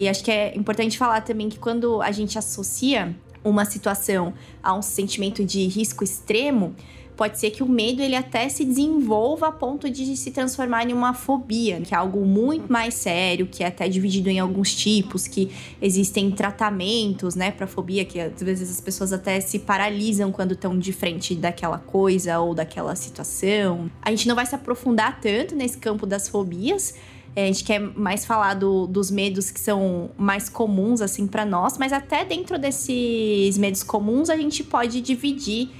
[0.00, 4.74] E acho que é importante falar também que quando a gente associa uma situação a
[4.74, 6.74] um sentimento de risco extremo,
[7.16, 10.92] pode ser que o medo ele até se desenvolva a ponto de se transformar em
[10.92, 15.26] uma fobia, que é algo muito mais sério, que é até dividido em alguns tipos,
[15.26, 15.50] que
[15.80, 20.78] existem tratamentos, né, para fobia, que às vezes as pessoas até se paralisam quando estão
[20.78, 23.90] de frente daquela coisa ou daquela situação.
[24.00, 26.94] A gente não vai se aprofundar tanto nesse campo das fobias,
[27.34, 31.46] é, a gente quer mais falar do- dos medos que são mais comuns, assim, para
[31.46, 35.70] nós, mas até dentro desses medos comuns a gente pode dividir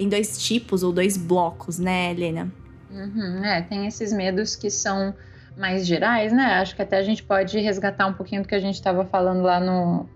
[0.00, 2.50] em dois tipos ou dois blocos, né, Helena?
[2.90, 5.14] Uhum, é, tem esses medos que são
[5.56, 6.54] mais gerais, né?
[6.54, 9.42] Acho que até a gente pode resgatar um pouquinho do que a gente estava falando
[9.42, 10.08] lá no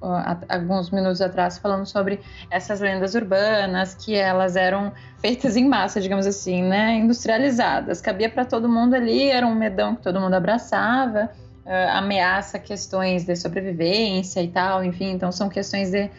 [0.48, 2.20] alguns minutos atrás, falando sobre
[2.50, 6.94] essas lendas urbanas, que elas eram feitas em massa, digamos assim, né?
[6.94, 8.00] Industrializadas.
[8.00, 11.30] Cabia para todo mundo ali, era um medão que todo mundo abraçava,
[11.66, 16.10] ah, ameaça questões de sobrevivência e tal, enfim, então são questões de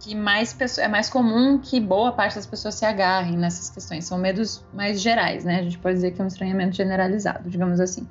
[0.00, 4.04] que mais pesso- é mais comum que boa parte das pessoas se agarrem nessas questões.
[4.04, 5.60] São medos mais gerais, né?
[5.60, 8.06] A gente pode dizer que é um estranhamento generalizado, digamos assim.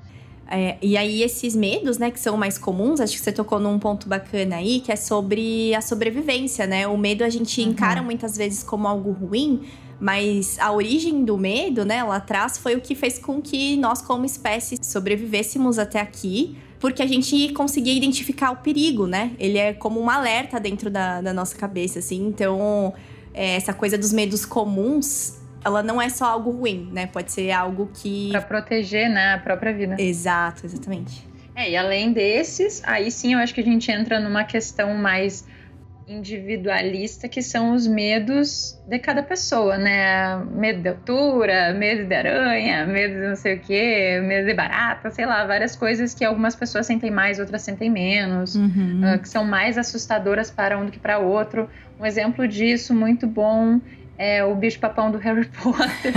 [0.50, 3.80] É, e aí, esses medos, né, que são mais comuns, acho que você tocou num
[3.80, 6.86] ponto bacana aí, que é sobre a sobrevivência, né?
[6.88, 7.70] O medo a gente Uhum.
[7.70, 9.62] encara muitas vezes como algo ruim,
[10.00, 14.02] mas a origem do medo, né, lá atrás, foi o que fez com que nós,
[14.02, 19.32] como espécie, sobrevivêssemos até aqui, porque a gente conseguia identificar o perigo, né?
[19.40, 22.28] Ele é como um alerta dentro da, da nossa cabeça, assim.
[22.28, 22.94] Então,
[23.34, 27.08] é, essa coisa dos medos comuns, ela não é só algo ruim, né?
[27.08, 28.32] Pode ser algo que.
[28.32, 29.96] Para proteger, né, a própria vida.
[29.98, 31.26] Exato, exatamente.
[31.56, 35.48] É, e além desses, aí sim eu acho que a gente entra numa questão mais
[36.08, 40.36] individualista, que são os medos de cada pessoa, né?
[40.52, 45.10] Medo de altura, medo de aranha, medo de não sei o quê, medo de barata,
[45.10, 48.56] sei lá, várias coisas que algumas pessoas sentem mais, outras sentem menos.
[48.56, 49.02] Uhum.
[49.16, 51.70] uh, que são mais assustadoras para um do que para outro.
[52.00, 53.80] Um exemplo disso muito bom
[54.24, 56.14] é o bicho-papão do Harry Potter,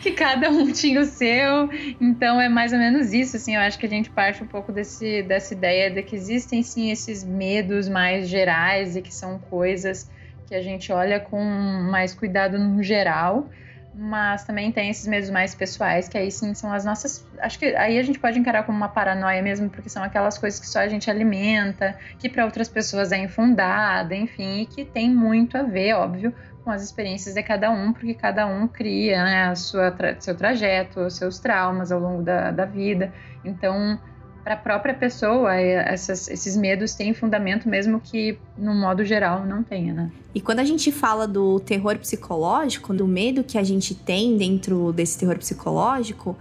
[0.00, 1.68] que cada um tinha o seu.
[2.00, 4.70] Então é mais ou menos isso, assim, eu acho que a gente parte um pouco
[4.70, 10.08] desse, dessa ideia de que existem sim esses medos mais gerais e que são coisas
[10.46, 13.48] que a gente olha com mais cuidado no geral.
[13.92, 17.26] mas também tem esses medos mais pessoais, que aí sim são as nossas.
[17.40, 20.60] Acho que aí a gente pode encarar como uma paranoia mesmo, porque são aquelas coisas
[20.60, 25.10] que só a gente alimenta, que para outras pessoas é infundada, enfim, e que tem
[25.10, 26.32] muito a ver, óbvio,
[26.64, 30.34] com as experiências de cada um, porque cada um cria né, a sua tra seu
[30.34, 33.12] trajeto, os seus traumas ao longo da, da vida.
[33.44, 33.98] Então,
[34.42, 39.62] para a própria pessoa, essas, esses medos têm fundamento, mesmo que no modo geral não
[39.62, 40.10] tenha, né?
[40.34, 44.92] E quando a gente fala do terror psicológico, do medo que a gente tem dentro
[44.92, 46.36] desse terror psicológico,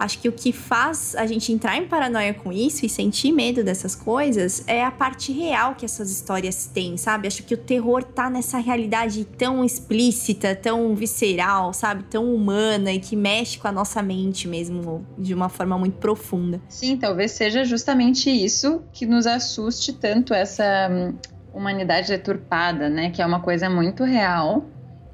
[0.00, 3.62] Acho que o que faz a gente entrar em paranoia com isso e sentir medo
[3.62, 7.28] dessas coisas é a parte real que essas histórias têm, sabe?
[7.28, 12.04] Acho que o terror tá nessa realidade tão explícita, tão visceral, sabe?
[12.04, 16.62] Tão humana e que mexe com a nossa mente mesmo de uma forma muito profunda.
[16.66, 21.14] Sim, talvez seja justamente isso que nos assuste tanto essa hum,
[21.52, 23.10] humanidade deturpada, né?
[23.10, 24.64] Que é uma coisa muito real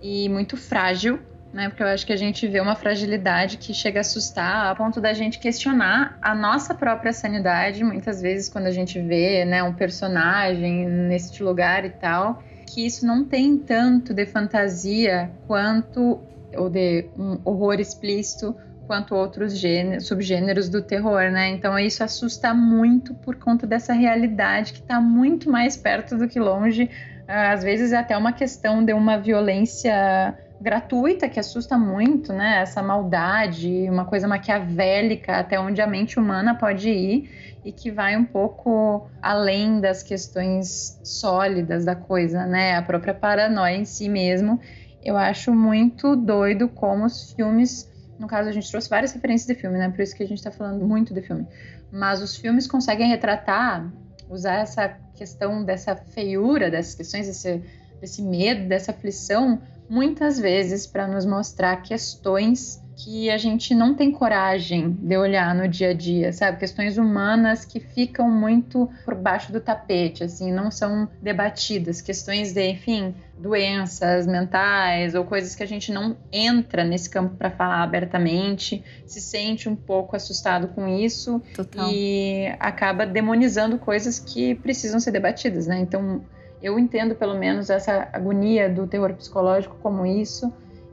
[0.01, 1.19] e muito frágil
[1.57, 1.71] né?
[1.71, 5.01] Porque eu acho que a gente vê uma fragilidade que chega a assustar a ponto
[5.01, 9.73] da gente questionar a nossa própria sanidade, muitas vezes quando a gente vê, né, um
[9.73, 16.21] personagem neste lugar e tal, que isso não tem tanto de fantasia quanto
[16.55, 18.55] ou de um horror explícito
[18.87, 21.49] quanto outros gêneros, subgêneros do terror, né?
[21.49, 26.39] Então isso assusta muito por conta dessa realidade que está muito mais perto do que
[26.39, 26.89] longe.
[27.27, 32.61] Às vezes é até uma questão de uma violência gratuita que assusta muito, né?
[32.61, 38.17] Essa maldade, uma coisa maquiavélica até onde a mente humana pode ir e que vai
[38.17, 42.77] um pouco além das questões sólidas da coisa, né?
[42.77, 44.61] A própria paranoia em si mesmo.
[45.05, 49.55] Eu acho muito doido como os filmes, no caso a gente trouxe várias referências de
[49.61, 49.91] filme, né?
[49.91, 51.47] Por isso que a gente tá falando muito de filme.
[51.93, 53.93] Mas os filmes conseguem retratar,
[54.29, 57.63] usar essa questão dessa feiura, dessas questões, desse,
[58.01, 64.11] desse medo, dessa aflição muitas vezes para nos mostrar questões que a gente não tem
[64.11, 66.59] coragem de olhar no dia a dia, sabe?
[66.59, 72.01] Questões humanas que ficam muito por baixo do tapete, assim, não são debatidas.
[72.01, 77.51] Questões de, enfim, doenças mentais ou coisas que a gente não entra nesse campo para
[77.51, 81.91] falar abertamente, se sente um pouco assustado com isso Total.
[81.93, 85.79] e acaba demonizando coisas que precisam ser debatidas, né?
[85.79, 86.25] Então,
[86.63, 90.53] eu entendo pelo menos essa agonia do terror psicológico como isso,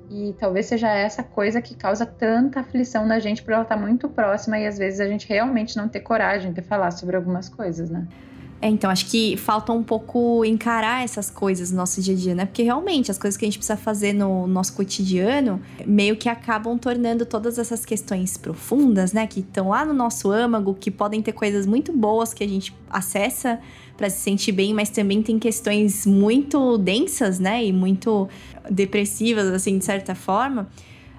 [0.09, 4.07] e talvez seja essa coisa que causa tanta aflição na gente por ela estar muito
[4.09, 7.89] próxima e às vezes a gente realmente não ter coragem de falar sobre algumas coisas,
[7.89, 8.07] né?
[8.64, 12.34] É, então, acho que falta um pouco encarar essas coisas no nosso dia a dia,
[12.34, 12.45] né?
[12.45, 16.78] Porque realmente as coisas que a gente precisa fazer no nosso cotidiano meio que acabam
[16.78, 19.28] tornando todas essas questões profundas, né?
[19.28, 22.74] Que estão lá no nosso âmago, que podem ter coisas muito boas que a gente
[22.89, 23.59] acessa
[23.97, 27.66] para se sentir bem, mas também tem questões muito densas, né?
[27.66, 28.30] E muito
[28.72, 30.70] depressivas, assim, de certa forma.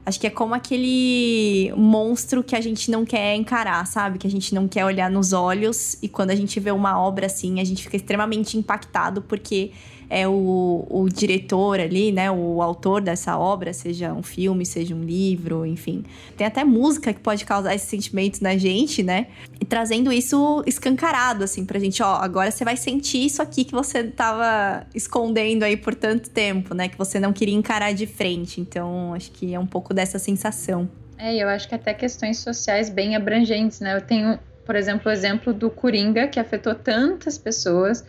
[0.07, 4.19] Acho que é como aquele monstro que a gente não quer encarar, sabe?
[4.19, 5.97] Que a gente não quer olhar nos olhos.
[6.03, 9.71] E quando a gente vê uma obra assim, a gente fica extremamente impactado, porque
[10.09, 12.31] é o, o diretor ali, né?
[12.31, 16.05] O autor dessa obra, seja um filme, seja um livro, enfim.
[16.37, 19.29] Tem até música que pode causar esse sentimento na gente, né?
[19.61, 23.73] E trazendo isso escancarado, assim, pra gente, ó, agora você vai sentir isso aqui que
[23.73, 26.89] você tava escondendo aí por tanto tempo, né?
[26.89, 28.61] Que você não queria encarar de frente.
[28.61, 30.89] Então, acho que é um pouco dessa sensação.
[31.19, 33.97] É, eu acho que até questões sociais bem abrangentes, né?
[33.97, 38.05] Eu tenho, por exemplo, o exemplo do Coringa, que afetou tantas pessoas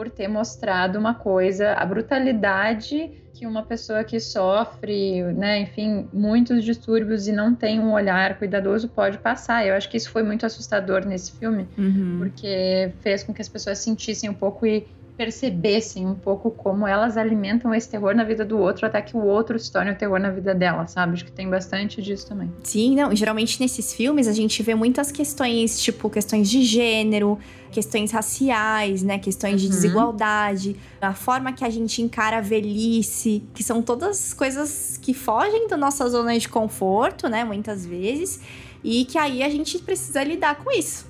[0.00, 6.64] por ter mostrado uma coisa, a brutalidade que uma pessoa que sofre, né, enfim, muitos
[6.64, 9.66] distúrbios e não tem um olhar cuidadoso pode passar.
[9.66, 12.16] Eu acho que isso foi muito assustador nesse filme, uhum.
[12.18, 14.88] porque fez com que as pessoas sentissem um pouco e
[15.20, 19.22] percebessem um pouco como elas alimentam esse terror na vida do outro até que o
[19.22, 21.12] outro se torne o terror na vida dela, sabe?
[21.12, 22.50] Acho que tem bastante disso também.
[22.62, 23.14] Sim, não.
[23.14, 27.38] Geralmente nesses filmes a gente vê muitas questões, tipo questões de gênero,
[27.70, 29.18] questões raciais, né?
[29.18, 29.72] Questões de uhum.
[29.74, 35.68] desigualdade, a forma que a gente encara a velhice, que são todas coisas que fogem
[35.68, 37.44] da nossa zona de conforto, né?
[37.44, 38.40] Muitas vezes.
[38.82, 41.09] E que aí a gente precisa lidar com isso.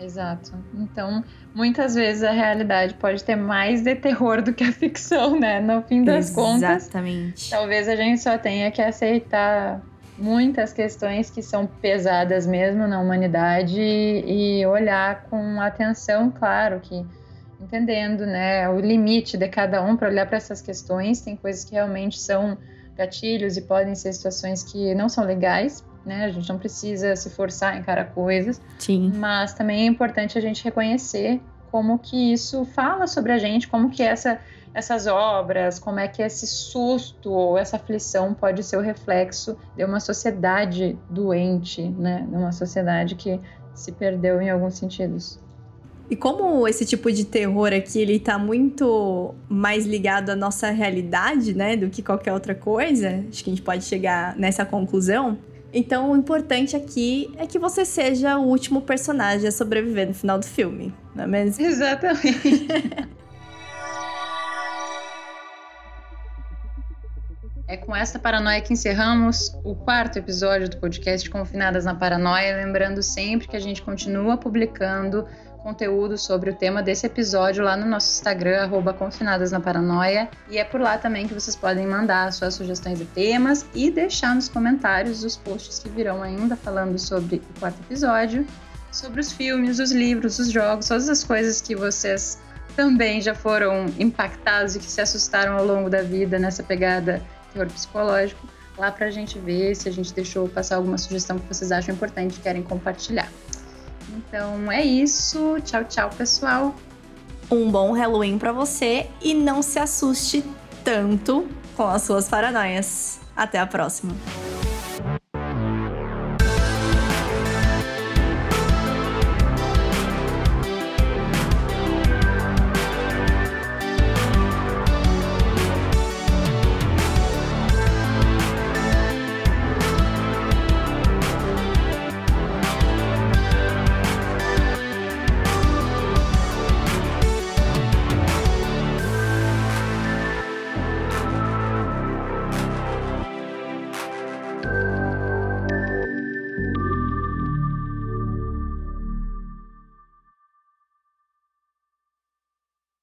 [0.00, 0.52] Exato.
[0.74, 1.24] Então,
[1.54, 5.60] muitas vezes a realidade pode ter mais de terror do que a ficção, né?
[5.60, 6.34] No fim das Exatamente.
[6.34, 6.82] contas.
[6.84, 7.50] Exatamente.
[7.50, 9.82] Talvez a gente só tenha que aceitar
[10.16, 17.04] muitas questões que são pesadas mesmo na humanidade e olhar com atenção, claro, que
[17.60, 21.20] entendendo, né, o limite de cada um para olhar para essas questões.
[21.20, 22.56] Tem coisas que realmente são
[22.96, 26.24] gatilhos e podem ser situações que não são legais né?
[26.24, 28.60] A gente não precisa se forçar em encarar coisas.
[28.78, 29.12] Sim.
[29.14, 31.40] Mas também é importante a gente reconhecer
[31.70, 34.40] como que isso fala sobre a gente, como que essa
[34.74, 39.84] essas obras, como é que esse susto ou essa aflição pode ser o reflexo de
[39.84, 42.26] uma sociedade doente, né?
[42.28, 43.40] De uma sociedade que
[43.74, 45.40] se perdeu em alguns sentidos.
[46.10, 51.52] E como esse tipo de terror aqui, ele tá muito mais ligado à nossa realidade,
[51.54, 55.36] né, do que qualquer outra coisa, acho que a gente pode chegar nessa conclusão.
[55.72, 60.38] Então, o importante aqui é que você seja o último personagem a sobreviver no final
[60.38, 61.64] do filme, não é mesmo?
[61.64, 62.66] Exatamente.
[67.70, 72.56] É com essa paranoia que encerramos o quarto episódio do podcast Confinadas na Paranoia.
[72.56, 75.26] Lembrando sempre que a gente continua publicando
[75.58, 80.28] conteúdo sobre o tema desse episódio lá no nosso Instagram, Confinadas na Paranoia.
[80.48, 84.34] E é por lá também que vocês podem mandar suas sugestões de temas e deixar
[84.34, 88.46] nos comentários os posts que virão ainda falando sobre o quarto episódio,
[88.90, 92.38] sobre os filmes, os livros, os jogos, todas as coisas que vocês
[92.74, 97.20] também já foram impactados e que se assustaram ao longo da vida nessa pegada
[97.52, 98.46] terror psicológico,
[98.76, 102.36] lá pra gente ver se a gente deixou passar alguma sugestão que vocês acham importante
[102.36, 103.28] e querem compartilhar.
[104.18, 105.56] Então é isso.
[105.64, 106.74] Tchau, tchau, pessoal.
[107.50, 110.44] Um bom Halloween para você e não se assuste
[110.84, 113.20] tanto com as suas paranoias.
[113.36, 114.14] Até a próxima.